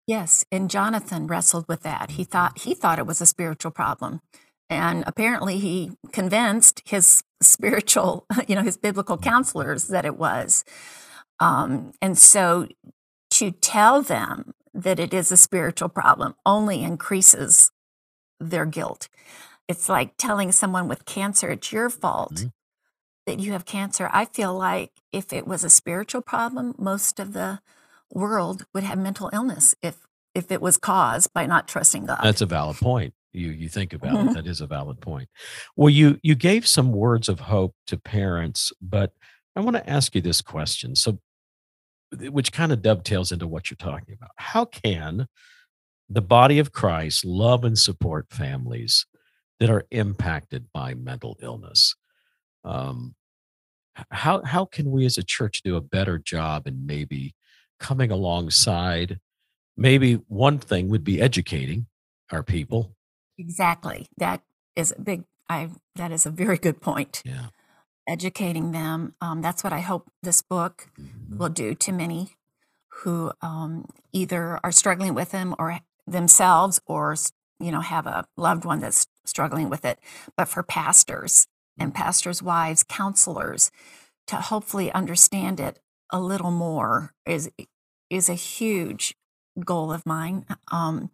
Yes, 0.06 0.44
and 0.50 0.68
Jonathan 0.68 1.28
wrestled 1.28 1.66
with 1.68 1.82
that. 1.82 2.12
He 2.12 2.24
thought 2.24 2.58
he 2.58 2.74
thought 2.74 2.98
it 2.98 3.06
was 3.06 3.20
a 3.20 3.26
spiritual 3.26 3.70
problem. 3.70 4.20
And 4.68 5.04
apparently 5.06 5.58
he 5.58 5.92
convinced 6.12 6.82
his 6.84 7.22
spiritual, 7.42 8.26
you 8.48 8.56
know, 8.56 8.62
his 8.62 8.76
biblical 8.76 9.16
counselors 9.16 9.88
that 9.88 10.04
it 10.04 10.16
was. 10.16 10.64
Um, 11.38 11.92
and 12.02 12.18
so 12.18 12.68
to 13.32 13.50
tell 13.52 14.02
them 14.02 14.54
that 14.72 14.98
it 14.98 15.14
is 15.14 15.30
a 15.30 15.36
spiritual 15.36 15.88
problem 15.88 16.34
only 16.44 16.82
increases 16.82 17.70
their 18.40 18.66
guilt. 18.66 19.08
It's 19.68 19.88
like 19.88 20.16
telling 20.16 20.52
someone 20.52 20.88
with 20.88 21.04
cancer 21.04 21.50
it's 21.50 21.72
your 21.72 21.88
fault. 21.88 22.34
Mm-hmm 22.34 22.48
that 23.26 23.40
you 23.40 23.52
have 23.52 23.64
cancer, 23.64 24.08
I 24.12 24.26
feel 24.26 24.56
like 24.56 24.92
if 25.12 25.32
it 25.32 25.46
was 25.46 25.64
a 25.64 25.70
spiritual 25.70 26.20
problem, 26.20 26.74
most 26.78 27.18
of 27.18 27.32
the 27.32 27.60
world 28.10 28.66
would 28.74 28.84
have 28.84 28.98
mental 28.98 29.30
illness 29.32 29.74
if 29.82 30.06
if 30.34 30.50
it 30.50 30.60
was 30.60 30.76
caused 30.76 31.32
by 31.32 31.46
not 31.46 31.68
trusting 31.68 32.06
God. 32.06 32.20
That's 32.22 32.40
a 32.40 32.46
valid 32.46 32.76
point. 32.76 33.14
You 33.32 33.50
you 33.50 33.68
think 33.68 33.92
about 33.92 34.14
mm-hmm. 34.14 34.28
it, 34.30 34.34
that 34.34 34.46
is 34.46 34.60
a 34.60 34.66
valid 34.66 35.00
point. 35.00 35.28
Well, 35.76 35.90
you 35.90 36.18
you 36.22 36.34
gave 36.34 36.66
some 36.66 36.92
words 36.92 37.28
of 37.28 37.40
hope 37.40 37.74
to 37.86 37.96
parents, 37.96 38.72
but 38.80 39.12
I 39.56 39.60
want 39.60 39.76
to 39.76 39.88
ask 39.88 40.14
you 40.14 40.20
this 40.20 40.40
question. 40.40 40.96
So 40.96 41.18
which 42.30 42.52
kind 42.52 42.72
of 42.72 42.82
dovetails 42.82 43.32
into 43.32 43.46
what 43.46 43.70
you're 43.70 43.76
talking 43.76 44.14
about. 44.14 44.30
How 44.36 44.64
can 44.64 45.26
the 46.08 46.22
body 46.22 46.58
of 46.58 46.72
Christ 46.72 47.24
love 47.24 47.64
and 47.64 47.78
support 47.78 48.26
families 48.30 49.06
that 49.60 49.70
are 49.70 49.86
impacted 49.90 50.66
by 50.72 50.94
mental 50.94 51.36
illness? 51.42 51.96
Um, 52.64 53.14
how 54.10 54.42
how 54.42 54.64
can 54.64 54.90
we 54.90 55.06
as 55.06 55.18
a 55.18 55.22
church 55.22 55.62
do 55.62 55.76
a 55.76 55.80
better 55.80 56.18
job 56.18 56.66
in 56.66 56.86
maybe 56.86 57.34
coming 57.78 58.10
alongside? 58.10 59.20
Maybe 59.76 60.14
one 60.28 60.58
thing 60.58 60.88
would 60.88 61.04
be 61.04 61.20
educating 61.20 61.86
our 62.30 62.42
people. 62.42 62.94
Exactly. 63.38 64.06
That 64.16 64.42
is 64.76 64.94
a 64.96 65.00
big 65.00 65.24
i 65.48 65.70
that 65.94 66.10
is 66.10 66.26
a 66.26 66.30
very 66.30 66.58
good 66.58 66.80
point. 66.80 67.22
Yeah. 67.24 67.46
Educating 68.06 68.72
them 68.72 69.14
um, 69.20 69.40
that's 69.40 69.64
what 69.64 69.72
i 69.72 69.80
hope 69.80 70.10
this 70.22 70.42
book 70.42 70.88
mm-hmm. 71.00 71.38
will 71.38 71.48
do 71.48 71.74
to 71.74 71.92
many 71.92 72.32
who 73.02 73.32
um, 73.42 73.86
either 74.12 74.60
are 74.62 74.70
struggling 74.70 75.14
with 75.14 75.30
them 75.30 75.54
or 75.58 75.80
themselves 76.06 76.80
or 76.86 77.16
you 77.58 77.72
know 77.72 77.80
have 77.80 78.06
a 78.06 78.26
loved 78.36 78.64
one 78.64 78.80
that's 78.80 79.06
struggling 79.24 79.70
with 79.70 79.84
it 79.84 79.98
but 80.36 80.48
for 80.48 80.62
pastors 80.62 81.46
and 81.78 81.94
pastors' 81.94 82.42
wives, 82.42 82.84
counselors, 82.84 83.70
to 84.26 84.36
hopefully 84.36 84.92
understand 84.92 85.60
it 85.60 85.80
a 86.10 86.20
little 86.20 86.50
more 86.50 87.12
is 87.26 87.50
is 88.10 88.28
a 88.28 88.34
huge 88.34 89.16
goal 89.64 89.92
of 89.92 90.06
mine. 90.06 90.46
Um, 90.70 91.10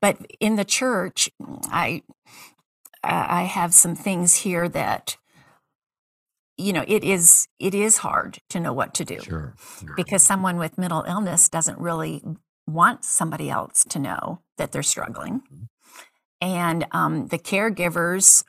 but 0.00 0.18
in 0.40 0.56
the 0.56 0.64
church, 0.64 1.30
I 1.64 2.02
I 3.02 3.42
have 3.42 3.74
some 3.74 3.94
things 3.94 4.34
here 4.36 4.68
that 4.68 5.16
you 6.56 6.72
know 6.72 6.84
it 6.86 7.04
is 7.04 7.48
it 7.58 7.74
is 7.74 7.98
hard 7.98 8.38
to 8.50 8.60
know 8.60 8.72
what 8.72 8.94
to 8.94 9.04
do 9.04 9.20
sure. 9.20 9.54
because 9.96 10.22
someone 10.22 10.58
with 10.58 10.78
mental 10.78 11.04
illness 11.06 11.48
doesn't 11.48 11.78
really 11.78 12.22
want 12.66 13.04
somebody 13.04 13.48
else 13.48 13.84
to 13.84 13.98
know 13.98 14.40
that 14.58 14.72
they're 14.72 14.82
struggling 14.82 15.40
mm-hmm. 15.40 15.64
and 16.40 16.84
um, 16.90 17.28
the 17.28 17.38
caregivers 17.38 18.44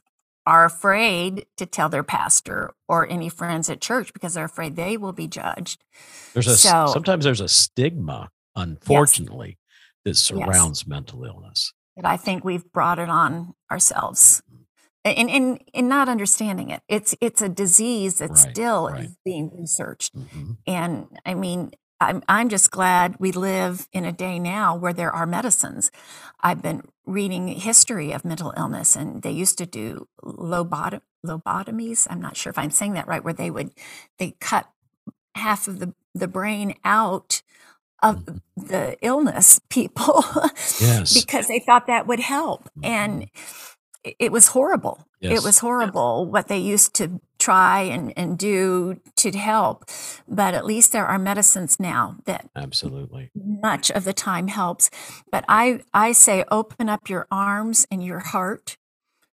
are 0.49 0.65
afraid 0.65 1.45
to 1.57 1.65
tell 1.67 1.89
their 1.89 2.01
pastor 2.01 2.73
or 2.88 3.07
any 3.07 3.29
friends 3.29 3.69
at 3.69 3.79
church 3.79 4.12
because 4.13 4.33
they're 4.33 4.45
afraid 4.45 4.75
they 4.75 4.97
will 4.97 5.13
be 5.13 5.27
judged. 5.27 5.83
There's 6.33 6.47
a 6.47 6.57
so, 6.57 6.88
sometimes 6.88 7.23
there's 7.23 7.39
a 7.39 7.47
stigma, 7.47 8.29
unfortunately, 8.55 9.59
yes. 9.59 10.05
that 10.05 10.15
surrounds 10.15 10.81
yes. 10.81 10.88
mental 10.88 11.23
illness. 11.23 11.71
But 11.95 12.05
I 12.05 12.17
think 12.17 12.43
we've 12.43 12.69
brought 12.71 12.97
it 12.97 13.09
on 13.09 13.53
ourselves. 13.71 14.41
And 15.05 15.29
in 15.29 15.57
in 15.71 15.88
not 15.88 16.09
understanding 16.09 16.71
it. 16.71 16.81
It's 16.88 17.15
it's 17.21 17.43
a 17.43 17.49
disease 17.49 18.15
that 18.15 18.31
right, 18.31 18.38
still 18.38 18.89
right. 18.89 19.05
is 19.05 19.15
being 19.23 19.51
researched. 19.55 20.15
Mm-hmm. 20.15 20.53
And 20.65 21.05
I 21.27 21.35
mean, 21.35 21.71
I'm, 22.01 22.23
I'm 22.27 22.49
just 22.49 22.71
glad 22.71 23.15
we 23.19 23.31
live 23.31 23.88
in 23.91 24.05
a 24.05 24.12
day 24.12 24.39
now 24.39 24.75
where 24.75 24.93
there 24.93 25.12
are 25.12 25.25
medicines. 25.25 25.91
I've 26.39 26.62
been 26.62 26.83
reading 27.05 27.47
history 27.49 28.12
of 28.12 28.23
mental 28.23 28.53
illness, 28.55 28.95
and 28.95 29.21
they 29.21 29.31
used 29.31 29.57
to 29.57 29.65
do 29.65 30.07
lobot- 30.23 31.01
lobotomies. 31.25 32.07
I'm 32.09 32.21
not 32.21 32.38
sure 32.38 32.51
if 32.51 32.57
I'm 32.57 32.71
saying 32.71 32.93
that 32.93 33.07
right, 33.07 33.23
where 33.23 33.33
they 33.33 33.51
would 33.51 33.71
they 34.17 34.35
cut 34.39 34.69
half 35.35 35.67
of 35.67 35.79
the, 35.79 35.93
the 36.13 36.27
brain 36.27 36.75
out 36.83 37.41
of 38.01 38.25
mm-hmm. 38.25 38.67
the 38.67 38.97
illness 39.01 39.59
people 39.69 40.23
yes. 40.79 41.21
because 41.21 41.47
they 41.47 41.59
thought 41.59 41.88
that 41.88 42.07
would 42.07 42.19
help. 42.19 42.69
And 42.81 43.23
mm-hmm. 43.23 44.09
it 44.19 44.31
was 44.31 44.47
horrible. 44.47 45.05
Yes. 45.19 45.39
It 45.39 45.43
was 45.43 45.59
horrible 45.59 46.25
what 46.25 46.47
they 46.47 46.59
used 46.59 46.93
to 46.95 47.19
try 47.39 47.82
and, 47.82 48.13
and 48.17 48.38
do 48.38 48.99
to 49.15 49.32
help. 49.32 49.86
But 50.28 50.54
at 50.54 50.65
least 50.65 50.91
there 50.91 51.06
are 51.06 51.17
medicines 51.17 51.80
now 51.80 52.17
that 52.25 52.49
absolutely 52.56 53.32
much 53.36 53.89
of 53.89 54.04
the 54.04 54.13
time 54.13 54.47
helps. 54.47 54.89
But 55.32 55.45
I, 55.47 55.82
I 55.93 56.12
say 56.12 56.43
open 56.52 56.89
up 56.89 57.10
your 57.10 57.28
arms 57.32 57.88
and 57.89 58.04
your 58.04 58.19
heart 58.19 58.78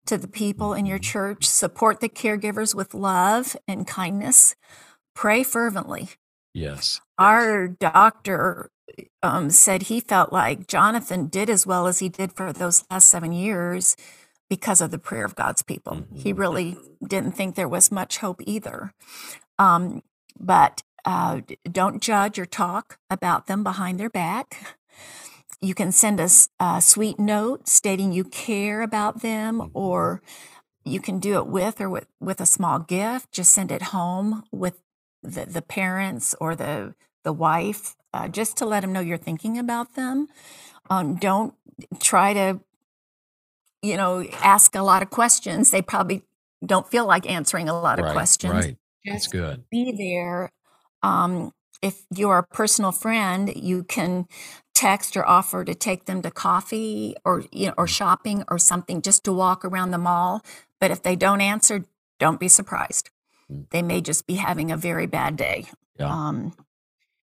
to 0.07 0.19
the 0.19 0.29
people 0.29 0.75
in 0.75 0.87
your 0.87 0.99
mm-hmm. 0.99 1.13
church, 1.13 1.45
support 1.45 2.01
the 2.01 2.09
caregivers 2.09 2.75
with 2.75 2.95
love 2.95 3.57
and 3.69 3.87
kindness, 3.87 4.57
pray 5.15 5.43
fervently. 5.43 6.09
Yes. 6.53 7.01
Our 7.19 7.69
doctor 7.69 8.71
um, 9.23 9.51
said 9.51 9.83
he 9.83 10.01
felt 10.01 10.33
like 10.33 10.67
Jonathan 10.67 11.29
did 11.29 11.49
as 11.49 11.67
well 11.67 11.87
as 11.87 12.01
he 12.01 12.09
did 12.09 12.33
for 12.33 12.53
those 12.53 12.85
last 12.91 13.09
seven 13.09 13.33
years 13.33 13.97
because 14.51 14.83
of 14.83 14.91
the 14.91 14.99
prayer 14.99 15.25
of 15.25 15.35
God's 15.35 15.63
people. 15.63 15.95
Mm-hmm. 15.95 16.17
He 16.17 16.33
really 16.35 16.77
didn't 17.07 17.33
think 17.33 17.55
there 17.55 17.69
was 17.69 17.91
much 17.91 18.19
hope 18.19 18.43
either. 18.45 18.93
Um, 19.59 20.03
but 20.39 20.83
uh, 21.07 21.41
don't 21.71 22.03
judge 22.03 22.39
or 22.39 22.45
talk 22.45 22.99
about 23.09 23.47
them 23.47 23.65
behind 23.65 23.99
their 23.99 24.11
back. 24.11 24.77
You 25.63 25.75
can 25.75 25.93
send 25.93 26.21
us 26.21 26.49
a 26.59 26.83
sweet 26.83 27.19
note 27.19 27.69
stating 27.69 28.13
you 28.13 28.25
care 28.25 28.83
about 28.83 29.23
them, 29.23 29.61
mm-hmm. 29.61 29.71
or 29.73 30.21
you 30.85 31.01
can 31.01 31.19
do 31.19 31.37
it 31.37 31.47
with 31.47 31.81
or 31.81 31.89
with, 31.89 32.09
with 32.19 32.41
a 32.41 32.47
small 32.47 32.79
gift. 32.81 33.33
Just 33.33 33.53
send 33.53 33.73
it 33.73 33.83
home 33.83 34.45
with 34.51 34.83
the, 35.23 35.47
the 35.47 35.63
parents 35.63 36.35
or 36.41 36.55
the 36.55 36.95
the 37.23 37.33
wife, 37.33 37.97
uh, 38.15 38.29
just 38.29 38.57
to 38.57 38.67
let 38.67 38.81
them 38.81 38.93
know 38.93 39.01
you're 39.01 39.19
thinking 39.19 39.59
about 39.59 39.95
them. 39.95 40.29
Um, 40.89 41.17
don't 41.17 41.55
try 42.01 42.33
to 42.33 42.61
you 43.83 43.97
know, 43.97 44.25
ask 44.43 44.75
a 44.75 44.83
lot 44.83 45.03
of 45.03 45.11
questions. 45.11 45.71
They 45.71 45.83
probably 45.83 46.23
don't 46.65 46.89
feel 46.89 47.07
like 47.07 47.29
answering 47.29 47.69
a 47.69 47.79
lot 47.79 47.99
of 47.99 48.07
right, 48.07 48.13
questions. 48.13 48.53
Right. 48.53 48.77
That's 49.05 49.27
good. 49.27 49.65
Be 49.71 49.93
there. 49.93 50.53
Um, 51.03 51.53
if 51.83 52.03
you're 52.15 52.39
a 52.39 52.43
personal 52.43 52.93
friend, 52.93 53.53
you 53.57 53.85
can 53.85 54.27
text 54.75 55.17
or 55.17 55.27
offer 55.27 55.65
to 55.65 55.75
take 55.75 56.07
them 56.07 56.23
to 56.23 56.31
coffee 56.31 57.15
or 57.25 57.45
you 57.53 57.69
know 57.69 57.75
or 57.77 57.87
mm. 57.87 57.89
shopping 57.89 58.45
or 58.49 58.59
something 58.59 59.03
just 59.03 59.25
to 59.25 59.33
walk 59.33 59.65
around 59.65 59.91
the 59.91 59.99
mall. 59.99 60.43
But 60.79 60.91
if 60.91 61.03
they 61.03 61.17
don't 61.17 61.41
answer, 61.41 61.85
don't 62.19 62.41
be 62.41 62.49
surprised. 62.49 63.11
Mm. 63.51 63.71
They 63.71 63.83
may 63.83 64.01
just 64.01 64.27
be 64.27 64.35
having 64.35 64.71
a 64.71 64.77
very 64.77 65.07
bad 65.07 65.37
day. 65.37 65.67
Yeah. 65.99 66.13
Um, 66.13 66.55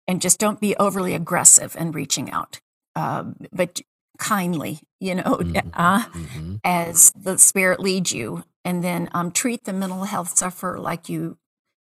and 0.09 0.23
just 0.23 0.39
don't 0.39 0.61
be 0.61 0.77
overly 0.77 1.15
aggressive 1.15 1.77
in 1.77 1.93
reaching 1.93 2.31
out. 2.31 2.61
Uh, 2.95 3.25
but 3.53 3.81
kindly, 4.19 4.81
you 5.01 5.15
know, 5.15 5.23
mm-hmm. 5.41 5.69
Uh, 5.73 6.05
mm-hmm. 6.05 6.57
as 6.65 7.13
the 7.13 7.39
Spirit 7.39 7.81
leads 7.81 8.13
you, 8.13 8.45
and 8.65 8.83
then 8.83 9.09
um, 9.13 9.31
treat 9.31 9.65
the 9.65 9.73
mental 9.73 10.05
health 10.05 10.37
sufferer 10.37 10.79
like 10.79 11.09
you 11.09 11.39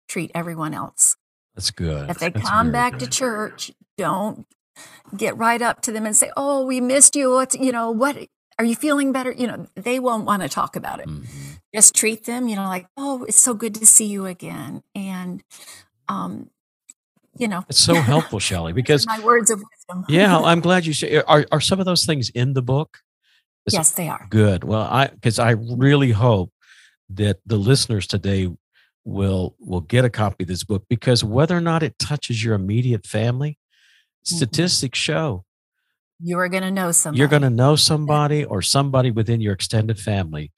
treat 0.08 0.30
everyone 0.34 0.74
else. 0.74 1.16
That's 1.54 1.70
good. 1.70 2.10
If 2.10 2.18
they 2.18 2.30
That's 2.30 2.48
come 2.48 2.70
back 2.70 2.92
good. 2.92 3.00
to 3.00 3.06
church, 3.08 3.72
don't 3.96 4.46
get 5.16 5.36
right 5.36 5.60
up 5.62 5.80
to 5.82 5.92
them 5.92 6.06
and 6.06 6.14
say, 6.14 6.30
"Oh, 6.36 6.64
we 6.66 6.80
missed 6.80 7.16
you. 7.16 7.30
What's 7.30 7.56
you 7.56 7.72
know 7.72 7.90
what? 7.90 8.16
Are 8.58 8.64
you 8.64 8.76
feeling 8.76 9.12
better?" 9.12 9.32
You 9.32 9.46
know, 9.46 9.66
they 9.74 9.98
won't 9.98 10.26
want 10.26 10.42
to 10.42 10.48
talk 10.48 10.76
about 10.76 11.00
it. 11.00 11.08
Mm-hmm. 11.08 11.24
Just 11.74 11.94
treat 11.94 12.24
them, 12.24 12.48
you 12.48 12.56
know, 12.56 12.64
like, 12.64 12.86
"Oh, 12.96 13.24
it's 13.24 13.40
so 13.40 13.54
good 13.54 13.74
to 13.76 13.86
see 13.86 14.06
you 14.06 14.26
again," 14.26 14.82
and 14.94 15.42
um, 16.08 16.50
you 17.38 17.48
know. 17.48 17.64
It's 17.68 17.78
so 17.78 17.94
helpful, 17.94 18.38
Shelly, 18.38 18.72
because 18.80 19.06
my 19.06 19.20
words 19.20 19.50
of 19.50 19.60
wisdom. 19.60 20.04
yeah, 20.08 20.38
I'm 20.50 20.60
glad 20.60 20.86
you 20.86 20.92
say. 20.92 21.16
Are 21.22 21.44
are 21.52 21.60
some 21.60 21.78
of 21.80 21.86
those 21.86 22.04
things 22.06 22.30
in 22.30 22.52
the 22.54 22.62
book? 22.62 22.98
Is 23.66 23.74
yes, 23.74 23.92
they 23.92 24.08
are. 24.08 24.26
Good. 24.30 24.64
Well, 24.64 24.82
I 24.82 25.08
because 25.08 25.38
I 25.38 25.50
really 25.52 26.12
hope 26.12 26.52
that 27.10 27.38
the 27.46 27.56
listeners 27.56 28.06
today 28.06 28.48
will 29.04 29.54
will 29.60 29.80
get 29.82 30.04
a 30.04 30.10
copy 30.10 30.44
of 30.44 30.48
this 30.48 30.64
book 30.64 30.84
because 30.88 31.22
whether 31.22 31.56
or 31.56 31.60
not 31.60 31.82
it 31.82 31.98
touches 31.98 32.42
your 32.44 32.54
immediate 32.54 33.06
family, 33.06 33.58
Mhm. 34.24 34.36
statistics 34.36 34.98
show 34.98 35.44
You 36.20 36.38
are 36.38 36.48
going 36.48 36.64
to 36.64 36.70
know 36.72 36.90
somebody. 36.92 37.18
you're 37.20 37.28
going 37.28 37.42
to 37.42 37.50
know 37.50 37.76
somebody 37.76 38.44
or 38.44 38.62
somebody 38.62 39.10
within 39.12 39.40
your 39.40 39.52
extended 39.52 40.00
family. 40.00 40.52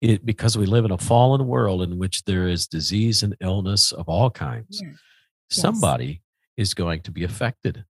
It, 0.00 0.26
because 0.26 0.58
we 0.58 0.66
live 0.66 0.84
in 0.84 0.90
a 0.90 0.98
fallen 0.98 1.46
world 1.46 1.80
in 1.82 1.96
which 1.96 2.24
there 2.24 2.48
is 2.48 2.66
disease 2.66 3.22
and 3.22 3.36
illness 3.40 3.92
of 3.92 4.08
all 4.08 4.30
kinds, 4.30 4.80
Yeah. 4.82 4.94
somebody 5.48 6.21
is 6.56 6.74
going 6.74 7.00
to 7.02 7.10
be 7.10 7.24
affected 7.24 7.84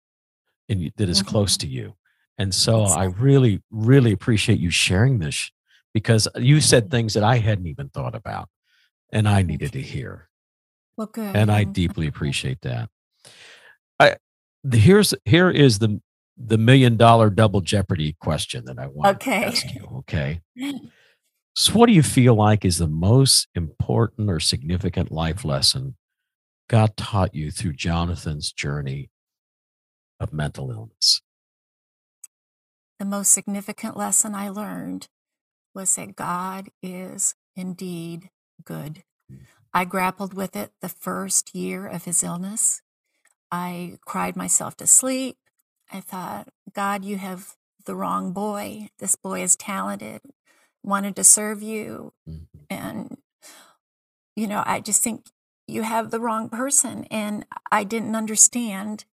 and 0.68 0.92
that 0.96 1.08
is 1.08 1.22
close 1.22 1.56
to 1.58 1.66
you. 1.66 1.94
And 2.38 2.54
so 2.54 2.82
I 2.84 3.04
really, 3.04 3.62
really 3.70 4.12
appreciate 4.12 4.58
you 4.58 4.70
sharing 4.70 5.18
this 5.18 5.50
because 5.92 6.26
you 6.36 6.60
said 6.60 6.86
Mhm. 6.86 6.90
things 6.90 7.14
that 7.14 7.24
I 7.24 7.36
hadn't 7.38 7.66
even 7.66 7.88
thought 7.90 8.14
about 8.14 8.48
and 9.12 9.28
I 9.28 9.42
needed 9.42 9.72
to 9.72 9.82
hear. 9.82 10.28
Well, 10.96 11.08
good. 11.08 11.36
And 11.36 11.50
I 11.50 11.64
deeply 11.64 12.06
appreciate 12.06 12.60
that. 12.62 12.88
I 14.00 14.16
the, 14.64 14.78
here's 14.78 15.12
here 15.24 15.50
is 15.50 15.78
the 15.78 16.00
the 16.38 16.56
million 16.58 16.96
dollar 16.96 17.28
double 17.28 17.60
jeopardy 17.60 18.16
question 18.20 18.64
that 18.64 18.78
I 18.78 18.86
want 18.86 19.16
Okay. 19.16 19.40
to 19.40 19.46
ask 19.48 19.74
you. 19.74 19.86
Okay. 19.98 20.40
So 21.54 21.74
what 21.74 21.86
do 21.86 21.92
you 21.92 22.02
feel 22.02 22.34
like 22.34 22.64
is 22.64 22.78
the 22.78 22.88
most 22.88 23.48
important 23.54 24.30
or 24.30 24.40
significant 24.40 25.12
life 25.12 25.44
lesson 25.44 25.96
God 26.72 26.96
taught 26.96 27.34
you 27.34 27.50
through 27.50 27.74
Jonathan's 27.74 28.50
journey 28.50 29.10
of 30.18 30.32
mental 30.32 30.70
illness? 30.70 31.20
the 33.02 33.06
most 33.08 33.32
significant 33.32 33.96
lesson 33.96 34.32
I 34.32 34.48
learned 34.48 35.08
was 35.74 35.96
that 35.96 36.14
God 36.14 36.68
is 36.84 37.34
indeed 37.56 38.30
good. 38.64 39.02
I 39.74 39.84
grappled 39.84 40.34
with 40.34 40.54
it 40.54 40.70
the 40.80 40.88
first 40.88 41.52
year 41.52 41.84
of 41.84 42.04
his 42.04 42.22
illness. 42.22 42.80
I 43.50 43.98
cried 44.06 44.36
myself 44.36 44.76
to 44.76 44.86
sleep. 44.86 45.36
I 45.90 46.00
thought, 46.00 46.50
God, 46.72 47.04
you 47.04 47.16
have 47.16 47.56
the 47.86 47.96
wrong 47.96 48.32
boy. 48.32 48.90
This 49.00 49.16
boy 49.16 49.42
is 49.42 49.56
talented, 49.56 50.20
wanted 50.84 51.16
to 51.16 51.24
serve 51.24 51.60
you. 51.60 52.12
Mhm. 52.28 52.46
And, 52.70 53.18
you 54.36 54.46
know, 54.46 54.62
I 54.64 54.78
just 54.78 55.02
think 55.02 55.26
you 55.72 55.82
have 55.82 56.10
the 56.10 56.20
wrong 56.20 56.48
person. 56.48 57.04
And 57.10 57.44
I 57.70 57.84
didn't 57.84 58.14
understand. 58.14 59.04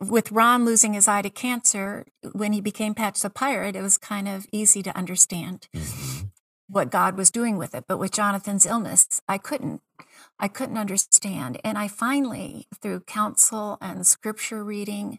With 0.00 0.32
Ron 0.32 0.64
losing 0.64 0.94
his 0.94 1.06
eye 1.06 1.22
to 1.22 1.28
cancer, 1.28 2.06
when 2.32 2.52
he 2.54 2.60
became 2.62 2.94
Patch 2.94 3.20
the 3.20 3.28
Pirate, 3.28 3.76
it 3.76 3.82
was 3.82 3.98
kind 3.98 4.26
of 4.26 4.46
easy 4.50 4.82
to 4.82 4.96
understand 4.96 5.68
Mhm. 5.74 6.30
what 6.66 6.90
God 6.90 7.16
was 7.16 7.30
doing 7.30 7.58
with 7.58 7.74
it. 7.74 7.84
But 7.86 7.98
with 7.98 8.12
Jonathan's 8.12 8.64
illness, 8.64 9.20
I 9.28 9.36
couldn't. 9.38 9.82
I 10.38 10.48
couldn't 10.48 10.78
understand. 10.78 11.60
And 11.62 11.76
I 11.76 11.88
finally, 11.88 12.68
through 12.80 13.00
counsel 13.00 13.76
and 13.80 14.06
scripture 14.06 14.64
reading, 14.64 15.18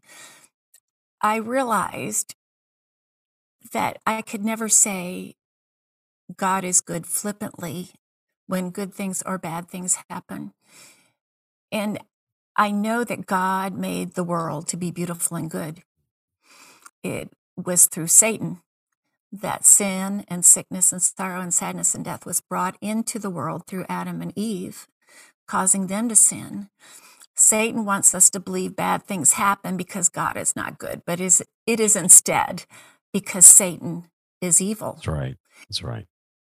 I 1.21 1.35
realized 1.35 2.35
that 3.73 3.99
I 4.05 4.21
could 4.21 4.43
never 4.43 4.69
say 4.69 5.35
God 6.35 6.63
is 6.63 6.81
good 6.81 7.05
flippantly 7.05 7.91
when 8.47 8.71
good 8.71 8.93
things 8.93 9.21
or 9.25 9.37
bad 9.37 9.69
things 9.69 9.97
happen. 10.09 10.53
And 11.71 11.99
I 12.55 12.71
know 12.71 13.03
that 13.03 13.27
God 13.27 13.73
made 13.73 14.13
the 14.13 14.23
world 14.23 14.67
to 14.69 14.77
be 14.77 14.89
beautiful 14.89 15.37
and 15.37 15.49
good. 15.49 15.83
It 17.03 17.29
was 17.55 17.85
through 17.85 18.07
Satan 18.07 18.61
that 19.31 19.65
sin 19.65 20.25
and 20.27 20.45
sickness 20.45 20.91
and 20.91 21.01
sorrow 21.01 21.41
and 21.41 21.53
sadness 21.53 21.93
and 21.93 22.05
death 22.05 22.25
was 22.25 22.41
brought 22.41 22.77
into 22.81 23.19
the 23.19 23.29
world 23.29 23.67
through 23.67 23.85
Adam 23.89 24.21
and 24.21 24.33
Eve, 24.35 24.87
causing 25.47 25.87
them 25.87 26.09
to 26.09 26.15
sin. 26.15 26.69
Satan 27.35 27.85
wants 27.85 28.15
us 28.15 28.29
to 28.31 28.39
believe 28.39 28.75
bad 28.75 29.03
things 29.03 29.33
happen 29.33 29.77
because 29.77 30.09
God 30.09 30.37
is 30.37 30.55
not 30.55 30.79
good, 30.79 31.03
but 31.05 31.19
is 31.19 31.43
it 31.67 31.79
is 31.79 31.95
instead 31.95 32.63
because 33.13 33.45
Satan 33.45 34.05
is 34.41 34.59
evil. 34.59 34.93
That's 34.93 35.07
right. 35.07 35.35
That's 35.69 35.83
right. 35.83 36.05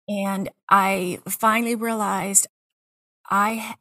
And 0.08 0.50
I 0.70 1.20
finally 1.28 1.76
realized 1.76 2.48
I 3.30 3.76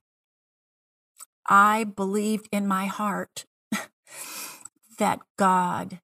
I 1.49 1.85
believed 1.85 2.49
in 2.51 2.67
my 2.67 2.87
heart 2.87 3.45
that 4.99 5.21
God 5.39 6.01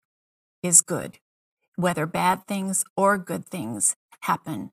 is 0.63 0.83
good, 0.83 1.19
whether 1.77 2.07
bad 2.07 2.47
things 2.47 2.85
or 2.97 3.19
good 3.19 3.47
things 3.47 3.97
happen. 4.21 4.71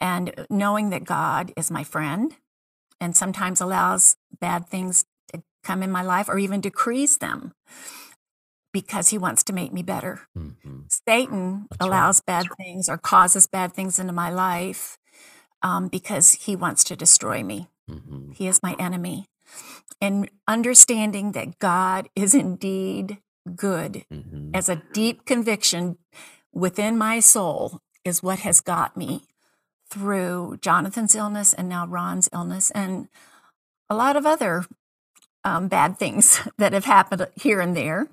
And 0.00 0.46
knowing 0.50 0.90
that 0.90 1.04
God 1.04 1.52
is 1.56 1.70
my 1.70 1.84
friend 1.84 2.34
and 3.00 3.16
sometimes 3.16 3.60
allows 3.60 4.16
bad 4.40 4.68
things 4.68 5.04
to 5.32 5.42
come 5.62 5.82
in 5.82 5.90
my 5.90 6.02
life 6.02 6.28
or 6.28 6.38
even 6.38 6.60
decrease 6.60 7.18
them 7.18 7.52
because 8.72 9.08
he 9.08 9.18
wants 9.18 9.42
to 9.44 9.52
make 9.52 9.72
me 9.72 9.82
better. 9.82 10.28
Mhm. 10.36 10.84
Satan 11.06 11.66
That's 11.70 11.80
right. 11.80 11.86
allows 11.88 12.20
bad 12.20 12.46
things 12.56 12.88
or 12.88 12.98
causes 12.98 13.46
bad 13.46 13.72
things 13.74 13.98
into 13.98 14.12
my 14.12 14.30
life 14.30 14.98
um, 15.62 15.88
because 15.88 16.32
he 16.34 16.54
wants 16.56 16.84
to 16.84 16.96
destroy 16.96 17.42
me. 17.42 17.68
Mhm. 17.90 18.34
He 18.34 18.46
is 18.46 18.62
my 18.62 18.74
enemy. 18.78 19.26
And 20.00 20.30
understanding 20.46 21.32
that 21.32 21.58
God 21.58 22.08
is 22.14 22.34
indeed 22.34 23.18
good 23.56 24.04
Mhm. 24.12 24.50
as 24.54 24.68
a 24.68 24.82
deep 24.92 25.24
conviction 25.24 25.98
within 26.52 26.96
my 26.98 27.20
soul 27.20 27.80
is 28.04 28.22
what 28.22 28.40
has 28.40 28.60
got 28.60 28.96
me 28.96 29.22
through 29.90 30.58
Jonathan's 30.60 31.14
illness 31.14 31.52
and 31.54 31.68
now 31.68 31.86
Ron's 31.86 32.28
illness 32.32 32.70
and 32.72 33.08
a 33.90 33.96
lot 33.96 34.16
of 34.16 34.26
other 34.26 34.66
um, 35.44 35.68
bad 35.68 35.98
things 35.98 36.40
that 36.58 36.72
have 36.72 36.84
happened 36.84 37.26
here 37.36 37.60
and 37.60 37.74
there. 37.76 38.08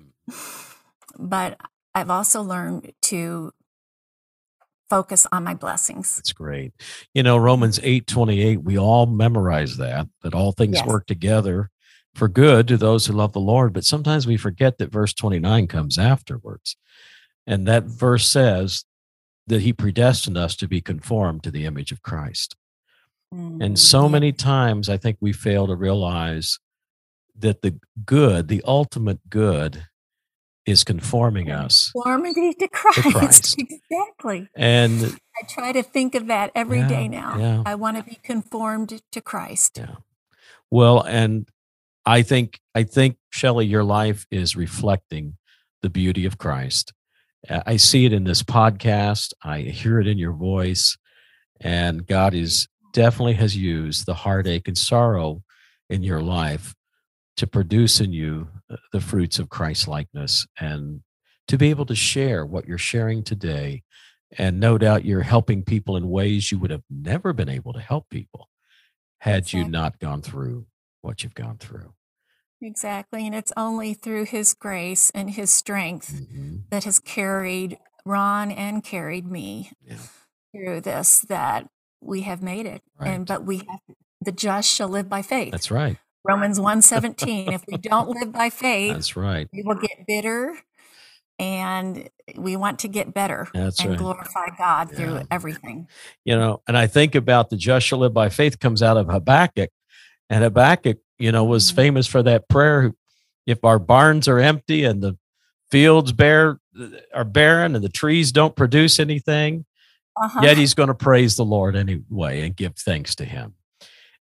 But 1.18 1.58
I've 1.94 2.10
also 2.10 2.42
learned 2.42 2.92
to 3.02 3.52
focus 4.88 5.26
on 5.32 5.44
my 5.44 5.54
blessings. 5.54 6.16
That's 6.16 6.32
great. 6.32 6.72
You 7.14 7.22
know, 7.22 7.36
Romans 7.36 7.80
8 7.82 8.06
28, 8.06 8.62
we 8.62 8.78
all 8.78 9.06
memorize 9.06 9.76
that, 9.78 10.08
that 10.22 10.34
all 10.34 10.52
things 10.52 10.76
Yes. 10.76 10.86
work 10.86 11.06
together 11.06 11.70
for 12.14 12.28
good 12.28 12.68
to 12.68 12.76
those 12.76 13.06
who 13.06 13.12
love 13.12 13.32
the 13.32 13.40
Lord. 13.40 13.72
But 13.72 13.84
sometimes 13.84 14.26
we 14.26 14.36
forget 14.36 14.78
that 14.78 14.92
verse 14.92 15.12
29 15.12 15.66
comes 15.66 15.98
afterwards. 15.98 16.76
And 17.46 17.66
that 17.66 17.84
verse 17.84 18.26
says 18.28 18.84
that 19.46 19.62
he 19.62 19.72
predestined 19.72 20.36
us 20.36 20.56
to 20.56 20.68
be 20.68 20.80
conformed 20.80 21.42
to 21.44 21.50
the 21.50 21.64
image 21.64 21.92
of 21.92 22.02
Christ. 22.02 22.56
And 23.32 23.74
Mm, 23.74 23.78
so 23.78 24.08
many 24.08 24.32
times 24.32 24.88
I 24.88 24.96
think 24.96 25.18
we 25.20 25.32
fail 25.32 25.66
to 25.66 25.74
realize 25.74 26.58
that 27.38 27.62
the 27.62 27.78
good, 28.04 28.48
the 28.48 28.62
ultimate 28.64 29.28
good, 29.28 29.86
is 30.66 30.82
conforming 30.84 31.50
us. 31.50 31.90
Conformity 31.92 32.52
to 32.58 32.68
Christ. 32.68 33.12
Christ. 33.12 33.56
Exactly. 33.58 34.48
And 34.56 35.18
I 35.40 35.46
try 35.48 35.72
to 35.72 35.82
think 35.82 36.14
of 36.14 36.26
that 36.26 36.50
every 36.54 36.82
day 36.82 37.02
Yeah, 37.02 37.08
now. 37.08 37.38
yeah. 37.38 37.62
I 37.64 37.74
want 37.76 37.96
to 37.98 38.02
be 38.02 38.18
conformed 38.22 39.00
to 39.12 39.20
Christ. 39.20 39.78
Yeah. 39.78 39.96
Well, 40.70 41.00
and 41.02 41.48
I 42.04 42.22
think 42.22 42.58
I 42.74 42.82
think 42.82 43.16
Shelley, 43.30 43.66
your 43.66 43.84
life 43.84 44.26
is 44.30 44.56
reflecting 44.56 45.36
the 45.82 45.90
beauty 45.90 46.26
of 46.26 46.38
Christ. 46.38 46.92
I 47.48 47.76
see 47.76 48.04
it 48.04 48.12
in 48.12 48.24
this 48.24 48.42
podcast. 48.42 49.32
I 49.44 49.60
hear 49.60 50.00
it 50.00 50.08
in 50.08 50.18
your 50.18 50.32
voice, 50.32 50.96
and 51.60 52.04
God 52.04 52.34
is 52.34 52.66
definitely 52.92 53.34
has 53.34 53.56
used 53.56 54.06
the 54.06 54.14
heartache 54.14 54.66
and 54.66 54.76
sorrow 54.76 55.42
in 55.88 56.02
your 56.02 56.20
life 56.20 56.74
to 57.36 57.46
produce 57.46 58.00
in 58.00 58.12
you 58.12 58.48
uh, 58.70 58.76
the 58.92 59.00
fruits 59.00 59.38
of 59.38 59.48
Christ 59.48 59.86
likeness 59.88 60.46
and 60.58 61.00
to 61.48 61.56
be 61.58 61.70
able 61.70 61.86
to 61.86 61.94
share 61.94 62.44
what 62.44 62.66
you're 62.66 62.78
sharing 62.78 63.22
today. 63.22 63.82
And 64.36 64.58
no 64.58 64.76
doubt 64.78 65.04
you're 65.04 65.22
helping 65.22 65.62
people 65.62 65.96
in 65.96 66.08
ways 66.10 66.50
you 66.50 66.58
would 66.58 66.70
have 66.70 66.82
never 66.90 67.32
been 67.32 67.48
able 67.48 67.72
to 67.74 67.80
help 67.80 68.08
people 68.10 68.48
had 69.20 69.52
you 69.52 69.64
not 69.64 69.98
gone 70.00 70.20
through 70.22 70.66
what 71.02 71.22
you've 71.22 71.34
gone 71.34 71.58
through. 71.58 71.92
Exactly. 72.60 73.26
And 73.26 73.34
it's 73.34 73.52
only 73.56 73.94
through 73.94 74.24
his 74.24 74.54
grace 74.54 75.10
and 75.14 75.30
his 75.30 75.52
strength 75.52 76.12
Mhm. 76.12 76.68
that 76.70 76.84
has 76.84 76.98
carried 76.98 77.78
Ron 78.04 78.50
and 78.50 78.82
carried 78.82 79.26
me 79.26 79.70
Yeah. 79.84 79.98
through 80.52 80.80
this 80.80 81.20
that 81.28 81.68
we 82.00 82.22
have 82.22 82.42
made 82.42 82.66
it. 82.66 82.82
Right. 82.98 83.10
And 83.10 83.26
but 83.26 83.44
we 83.44 83.58
have 83.58 83.80
the 84.20 84.32
just 84.32 84.72
shall 84.72 84.88
live 84.88 85.08
by 85.08 85.22
faith. 85.22 85.52
That's 85.52 85.70
right. 85.70 85.98
Romans 86.26 86.58
117. 86.58 87.52
if 87.52 87.64
we 87.66 87.76
don't 87.78 88.08
live 88.08 88.32
by 88.32 88.50
faith, 88.50 88.92
That's 88.94 89.16
right. 89.16 89.48
we 89.52 89.62
will 89.62 89.76
get 89.76 90.06
bitter 90.06 90.56
and 91.38 92.08
we 92.36 92.56
want 92.56 92.78
to 92.80 92.88
get 92.88 93.12
better 93.12 93.48
That's 93.52 93.80
and 93.80 93.90
right. 93.90 93.98
glorify 93.98 94.46
God 94.56 94.90
through 94.90 95.22
everything. 95.30 95.86
You 96.24 96.36
know, 96.36 96.62
and 96.66 96.76
I 96.76 96.86
think 96.86 97.14
about 97.14 97.50
the 97.50 97.56
just 97.56 97.86
shall 97.86 97.98
live 97.98 98.14
by 98.14 98.30
faith 98.30 98.58
comes 98.58 98.82
out 98.82 98.96
of 98.96 99.08
Habakkuk. 99.08 99.70
And 100.30 100.42
Habakkuk, 100.42 100.98
you 101.18 101.30
know, 101.32 101.44
was 101.44 101.70
Mhm. 101.70 101.76
famous 101.76 102.06
for 102.06 102.22
that 102.22 102.48
prayer 102.48 102.92
if 103.46 103.64
our 103.64 103.78
barns 103.78 104.26
are 104.28 104.40
empty 104.40 104.82
and 104.84 105.02
the 105.02 105.16
fields 105.70 106.12
bare 106.12 106.58
are 107.14 107.24
barren 107.24 107.74
and 107.74 107.84
the 107.84 107.88
trees 107.88 108.32
don't 108.32 108.56
produce 108.56 108.98
anything, 108.98 109.64
uh-huh. 110.20 110.40
yet 110.42 110.56
he's 110.56 110.74
going 110.74 110.88
to 110.88 110.94
praise 110.94 111.36
the 111.36 111.44
Lord 111.44 111.76
anyway 111.76 112.42
and 112.42 112.56
give 112.56 112.74
thanks 112.76 113.14
to 113.16 113.24
him. 113.24 113.54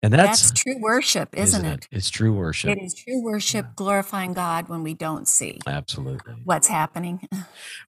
And 0.03 0.15
that's, 0.15 0.51
that's 0.51 0.63
true 0.63 0.79
worship, 0.81 1.37
isn't, 1.37 1.61
isn't 1.61 1.73
it? 1.73 1.89
it? 1.91 1.97
It's 1.97 2.09
true 2.09 2.33
worship. 2.33 2.71
It 2.71 2.83
is 2.83 2.95
true 2.95 3.23
worship, 3.23 3.77
glorifying 3.77 4.33
God 4.33 4.69
when 4.69 4.83
we 4.83 4.95
don't 4.95 5.29
see 5.29 5.61
absolutely 5.67 6.35
what's 6.45 6.69
happening. 6.69 7.29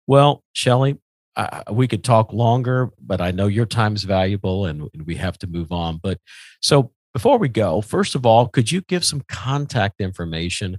Well, 0.06 0.42
Shelley, 0.52 0.98
uh, 1.36 1.62
we 1.70 1.86
could 1.86 2.04
talk 2.04 2.32
longer, 2.32 2.90
but 3.00 3.20
I 3.20 3.30
know 3.30 3.46
your 3.46 3.66
time 3.66 3.94
is 3.94 4.02
valuable 4.02 4.66
and 4.66 4.90
we 5.04 5.14
have 5.14 5.38
to 5.38 5.46
move 5.46 5.70
on. 5.70 5.98
But 6.02 6.18
so 6.60 6.92
before 7.14 7.38
we 7.38 7.48
go, 7.48 7.80
first 7.80 8.14
of 8.14 8.26
all, 8.26 8.48
could 8.48 8.70
you 8.70 8.82
give 8.82 9.04
some 9.04 9.22
contact 9.28 10.00
information? 10.00 10.78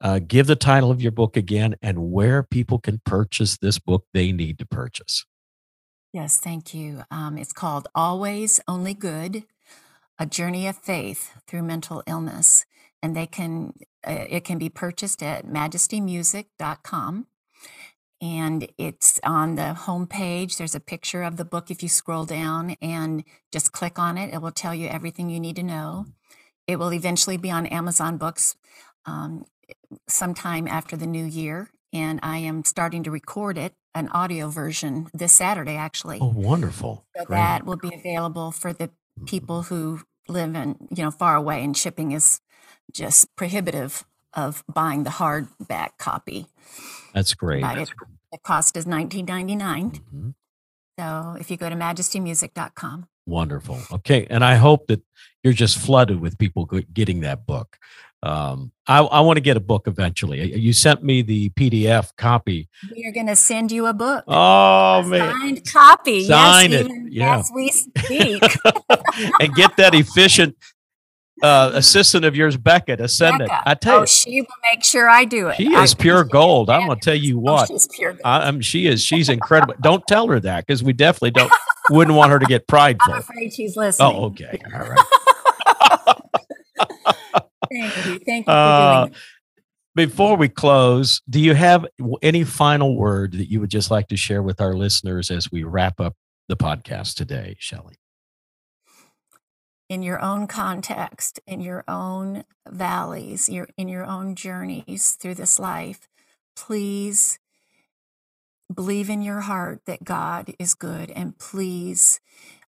Uh, 0.00 0.20
give 0.20 0.46
the 0.46 0.56
title 0.56 0.90
of 0.90 1.02
your 1.02 1.12
book 1.12 1.36
again 1.36 1.74
and 1.82 2.10
where 2.10 2.42
people 2.42 2.78
can 2.78 3.00
purchase 3.04 3.58
this 3.58 3.78
book 3.78 4.04
they 4.14 4.32
need 4.32 4.58
to 4.60 4.66
purchase. 4.66 5.24
Yes, 6.12 6.38
thank 6.38 6.74
you. 6.74 7.02
Um, 7.10 7.38
it's 7.38 7.52
called 7.52 7.88
Always 7.94 8.60
Only 8.68 8.94
Good 8.94 9.44
A 10.18 10.26
Journey 10.26 10.66
of 10.66 10.76
Faith 10.76 11.32
Through 11.46 11.62
Mental 11.62 12.02
Illness. 12.06 12.64
And 13.02 13.16
they 13.16 13.26
can, 13.26 13.72
uh, 14.06 14.26
it 14.28 14.44
can 14.44 14.58
be 14.58 14.68
purchased 14.68 15.22
at 15.22 15.46
majestymusic.com 15.46 17.26
and 18.22 18.68
it's 18.78 19.18
on 19.24 19.56
the 19.56 19.74
home 19.74 20.06
page. 20.06 20.56
There's 20.56 20.76
a 20.76 20.80
picture 20.80 21.24
of 21.24 21.36
the 21.36 21.44
book 21.44 21.72
if 21.72 21.82
you 21.82 21.88
scroll 21.88 22.24
down 22.24 22.76
and 22.80 23.24
just 23.50 23.72
click 23.72 23.98
on 23.98 24.16
it. 24.16 24.32
It 24.32 24.40
will 24.40 24.52
tell 24.52 24.74
you 24.74 24.86
everything 24.86 25.28
you 25.28 25.40
need 25.40 25.56
to 25.56 25.64
know. 25.64 26.06
It 26.68 26.78
will 26.78 26.92
eventually 26.92 27.36
be 27.36 27.50
on 27.50 27.66
Amazon 27.66 28.18
Books 28.18 28.54
um, 29.06 29.44
sometime 30.08 30.68
after 30.68 30.96
the 30.96 31.06
new 31.06 31.24
year. 31.24 31.70
And 31.92 32.20
I 32.22 32.38
am 32.38 32.64
starting 32.64 33.02
to 33.02 33.10
record 33.10 33.58
it, 33.58 33.74
an 33.92 34.08
audio 34.10 34.48
version, 34.48 35.08
this 35.12 35.32
Saturday, 35.32 35.74
actually. 35.74 36.20
Oh, 36.22 36.32
wonderful. 36.34 37.04
So 37.16 37.24
that 37.28 37.66
will 37.66 37.76
be 37.76 37.92
available 37.92 38.52
for 38.52 38.72
the 38.72 38.90
people 39.26 39.62
who 39.62 40.00
live 40.28 40.54
in, 40.54 40.76
you 40.94 41.02
know, 41.04 41.10
far 41.10 41.36
away 41.36 41.62
and 41.62 41.76
shipping 41.76 42.12
is 42.12 42.40
just 42.92 43.34
prohibitive 43.36 44.04
of 44.34 44.64
buying 44.72 45.04
the 45.04 45.10
hardback 45.10 45.98
copy. 45.98 46.46
That's 47.14 47.34
great. 47.34 47.62
But 47.62 47.78
it, 47.78 47.90
the 48.30 48.38
cost 48.38 48.76
is 48.76 48.86
nineteen 48.86 49.26
ninety 49.26 49.56
nine. 49.56 49.90
Mm-hmm. 49.90 50.30
So 50.98 51.36
if 51.38 51.50
you 51.50 51.56
go 51.56 51.68
to 51.68 51.76
majestymusic.com. 51.76 53.08
Wonderful. 53.26 53.80
Okay. 53.92 54.26
And 54.30 54.44
I 54.44 54.56
hope 54.56 54.86
that 54.88 55.02
you're 55.42 55.52
just 55.52 55.78
flooded 55.78 56.20
with 56.20 56.38
people 56.38 56.64
getting 56.92 57.20
that 57.20 57.46
book. 57.46 57.78
Um, 58.24 58.70
I, 58.86 59.00
I 59.00 59.20
want 59.20 59.36
to 59.36 59.40
get 59.40 59.56
a 59.56 59.60
book 59.60 59.88
eventually. 59.88 60.56
You 60.56 60.72
sent 60.72 61.02
me 61.02 61.22
the 61.22 61.50
PDF 61.50 62.14
copy. 62.16 62.68
We 62.94 63.04
are 63.06 63.12
going 63.12 63.26
to 63.26 63.34
send 63.34 63.72
you 63.72 63.86
a 63.86 63.92
book. 63.92 64.22
Oh 64.28 65.00
a 65.00 65.04
man, 65.04 65.32
signed 65.40 65.72
copy. 65.72 66.24
Sign 66.24 66.70
yes, 66.70 66.86
it. 66.86 67.12
Yeah. 67.12 67.38
As 67.38 67.50
we 67.52 67.70
speak. 67.70 68.42
and 69.40 69.54
get 69.54 69.76
that 69.76 69.94
efficient 69.94 70.56
uh, 71.42 71.72
assistant 71.74 72.24
of 72.24 72.36
yours, 72.36 72.56
Becca, 72.56 72.96
to 72.96 73.08
send 73.08 73.40
Becca. 73.40 73.52
it. 73.52 73.62
I 73.66 73.74
tell 73.74 73.96
oh, 73.96 74.00
you, 74.02 74.06
she 74.06 74.40
will 74.42 74.48
make 74.72 74.84
sure 74.84 75.08
I 75.08 75.24
do 75.24 75.48
it. 75.48 75.56
She 75.56 75.74
is 75.74 75.92
I, 75.92 75.96
pure 75.96 76.22
gold. 76.22 76.70
I'm 76.70 76.86
going 76.86 77.00
to 77.00 77.04
tell 77.04 77.16
you 77.16 77.38
oh, 77.38 77.40
what. 77.40 77.70
Oh, 77.70 77.74
she's 77.74 77.88
pure 77.88 78.12
gold. 78.12 78.22
I, 78.24 78.46
am 78.46 78.60
she 78.60 78.86
is. 78.86 79.02
She's 79.02 79.28
incredible. 79.28 79.74
don't 79.80 80.06
tell 80.06 80.28
her 80.28 80.38
that 80.38 80.64
because 80.64 80.82
we 80.84 80.92
definitely 80.92 81.32
don't. 81.32 81.52
Wouldn't 81.90 82.16
want 82.16 82.32
her 82.32 82.38
to 82.38 82.46
get 82.46 82.66
prideful. 82.66 83.12
I'm 83.12 83.20
afraid 83.20 83.52
she's 83.52 83.76
listening. 83.76 84.14
Oh, 84.14 84.24
okay. 84.26 84.58
All 84.74 84.80
right. 84.80 85.06
Thank 87.72 88.06
you. 88.06 88.18
Thank 88.26 88.46
you 88.46 88.52
uh, 88.52 89.08
before 89.94 90.36
we 90.36 90.48
close, 90.48 91.20
do 91.28 91.40
you 91.40 91.54
have 91.54 91.86
any 92.22 92.44
final 92.44 92.96
word 92.96 93.32
that 93.32 93.50
you 93.50 93.60
would 93.60 93.70
just 93.70 93.90
like 93.90 94.08
to 94.08 94.16
share 94.16 94.42
with 94.42 94.60
our 94.60 94.74
listeners 94.74 95.30
as 95.30 95.50
we 95.50 95.64
wrap 95.64 96.00
up 96.00 96.14
the 96.48 96.56
podcast 96.56 97.14
today, 97.14 97.56
Shelley? 97.58 97.96
in 99.92 100.02
your 100.02 100.22
own 100.22 100.46
context, 100.46 101.38
in 101.46 101.60
your 101.60 101.84
own 101.86 102.44
valleys, 102.66 103.50
your, 103.50 103.68
in 103.76 103.88
your 103.88 104.06
own 104.06 104.34
journeys 104.34 105.18
through 105.20 105.34
this 105.34 105.58
life, 105.58 106.08
please 106.56 107.38
believe 108.72 109.10
in 109.10 109.22
your 109.22 109.40
heart 109.40 109.82
that 109.86 110.04
God 110.04 110.54
is 110.58 110.74
good 110.74 111.10
and 111.10 111.38
please 111.38 112.20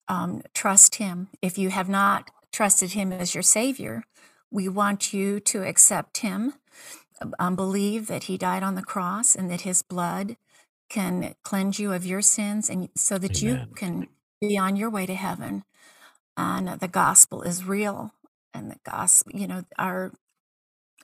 um, 0.09 0.43
trust 0.55 0.97
Him. 0.97 1.29
If 1.41 1.59
you 1.59 1.71
have 1.71 1.89
not 1.89 2.31
trusted 2.53 2.93
Him 2.93 3.13
as 3.13 3.35
your 3.35 3.43
Savior, 3.43 4.05
we 4.51 4.69
want 4.69 5.13
you 5.13 5.41
to 5.41 5.63
accept 5.63 6.19
Him, 6.19 6.55
um, 7.39 7.57
believe 7.57 8.07
that 8.09 8.25
He 8.25 8.37
died 8.37 8.63
on 8.63 8.75
the 8.75 8.83
cross 8.83 9.35
and 9.35 9.51
that 9.51 9.63
His 9.63 9.83
blood 9.83 10.37
can 10.89 11.35
cleanse 11.45 11.79
you 11.79 11.93
of 11.93 12.05
your 12.05 12.21
sins 12.21 12.69
and 12.69 12.89
so 12.97 13.17
that 13.17 13.43
Amen. 13.43 13.69
you 13.69 13.75
can 13.75 14.09
be 14.41 14.59
on 14.59 14.77
your 14.77 14.91
way 14.91 15.07
to 15.07 15.15
heaven 15.15 15.65
and 16.37 16.81
the 16.81 16.89
gospel 16.89 17.43
is 17.43 17.65
real 17.65 18.13
and 18.53 18.71
the 18.71 18.77
gospel 18.85 19.39
you 19.39 19.47
know 19.47 19.65
our 19.79 20.13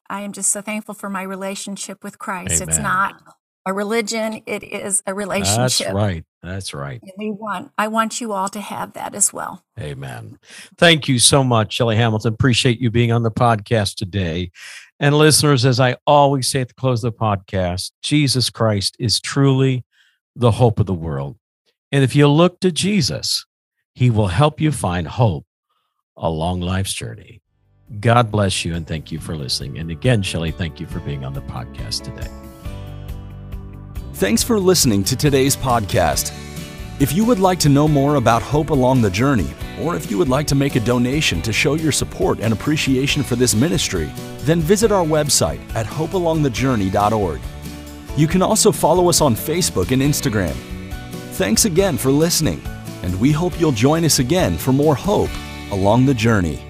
i 0.09 0.21
am 0.21 0.33
just 0.33 0.51
so 0.51 0.61
thankful 0.61 0.95
for 0.95 1.09
my 1.09 1.23
relationship 1.23 2.03
with 2.03 2.19
christ 2.19 2.61
Amen. 2.61 2.69
it's 2.69 2.79
not 2.79 3.23
a 3.67 3.73
religion 3.73 4.43
it 4.47 4.63
is 4.63 5.03
a 5.07 5.13
relationship. 5.13 5.89
that's 5.89 5.93
right 5.93 6.25
that's 6.43 6.73
right. 6.73 7.01
And 7.03 7.13
we 7.19 7.33
want 7.33 7.73
i 7.77 7.89
want 7.89 8.21
you 8.21 8.33
all 8.33 8.49
to 8.51 8.61
have 8.61 8.93
that 8.93 9.15
as 9.15 9.33
well. 9.33 9.65
Amen. 9.81 10.39
Thank 10.79 11.09
you 11.09 11.19
so 11.19 11.43
much 11.43 11.73
shelley 11.75 11.97
hamilton. 11.97 12.33
Appreciate 12.33 12.81
you 12.81 12.91
being 12.91 13.11
on 13.13 13.25
the 13.25 13.33
podcast 13.33 13.97
today. 13.97 14.53
And 15.01 15.19
listeners 15.19 15.67
as 15.67 15.81
i 15.81 15.97
always 16.07 16.49
say 16.49 16.61
at 16.61 16.69
the 16.69 16.75
close 16.75 17.03
of 17.03 17.13
the 17.13 17.19
podcast 17.19 17.91
jesus 18.03 18.49
christ 18.49 18.97
is 18.99 19.21
truly 19.21 19.85
the 20.37 20.53
hope 20.53 20.79
of 20.79 20.87
the 20.87 20.95
world. 20.95 21.37
And 21.91 22.05
if 22.05 22.15
you 22.15 22.29
look 22.29 22.61
to 22.61 22.71
jesus 22.71 23.45
he 23.95 24.11
will 24.11 24.29
help 24.29 24.61
you 24.61 24.71
find 24.71 25.09
hope 25.09 25.47
along 26.17 26.61
life's 26.61 26.93
journey. 26.93 27.41
God 28.01 28.31
bless 28.31 28.65
you 28.65 28.75
and 28.75 28.87
thank 28.87 29.11
you 29.11 29.19
for 29.19 29.37
listening. 29.37 29.79
And 29.79 29.91
again, 29.91 30.23
Shelley, 30.23 30.51
thank 30.51 30.81
you 30.81 30.87
for 30.87 31.01
being 31.01 31.25
on 31.25 31.33
the 31.33 31.43
podcast 31.43 32.03
today. 32.03 32.46
Thanks 34.19 34.43
for 34.43 34.59
listening 34.59 35.05
to 35.05 35.17
today's 35.17 35.57
podcast. 35.57 36.33
If 37.01 37.13
you 37.13 37.25
would 37.27 37.39
like 37.39 37.59
to 37.61 37.69
know 37.69 37.87
more 37.87 38.15
about 38.17 38.43
Hope 38.43 38.71
Along 38.71 39.03
the 39.03 39.11
Journey, 39.11 39.51
or 39.81 39.95
if 39.95 40.11
you 40.11 40.17
would 40.17 40.31
like 40.31 40.47
to 40.49 40.55
make 40.55 40.75
a 40.75 40.81
donation 40.81 41.43
to 41.43 41.53
show 41.53 41.75
your 41.75 41.93
support 41.93 42.41
and 42.41 42.53
appreciation 42.53 43.23
for 43.23 43.37
this 43.37 43.55
ministry, 43.55 44.11
then 44.41 44.61
visit 44.61 44.91
our 44.91 45.05
website 45.05 45.61
at 45.75 45.87
hopealongthejourney.org. 45.87 47.41
You 48.17 48.27
can 48.27 48.41
also 48.43 48.73
follow 48.73 49.09
us 49.11 49.21
on 49.21 49.35
Facebook 49.35 49.91
and 49.91 50.01
Instagram. 50.01 50.55
Thanks 51.33 51.67
again 51.67 51.99
for 51.99 52.11
listening 52.11 52.63
and 53.07 53.21
we 53.21 53.31
hope 53.31 53.59
you'll 53.61 53.73
join 53.73 54.05
us 54.05 54.19
again 54.19 54.57
for 54.57 54.73
more 54.73 54.95
hope 54.95 55.31
along 55.71 56.07
the 56.07 56.15
journey. 56.15 56.66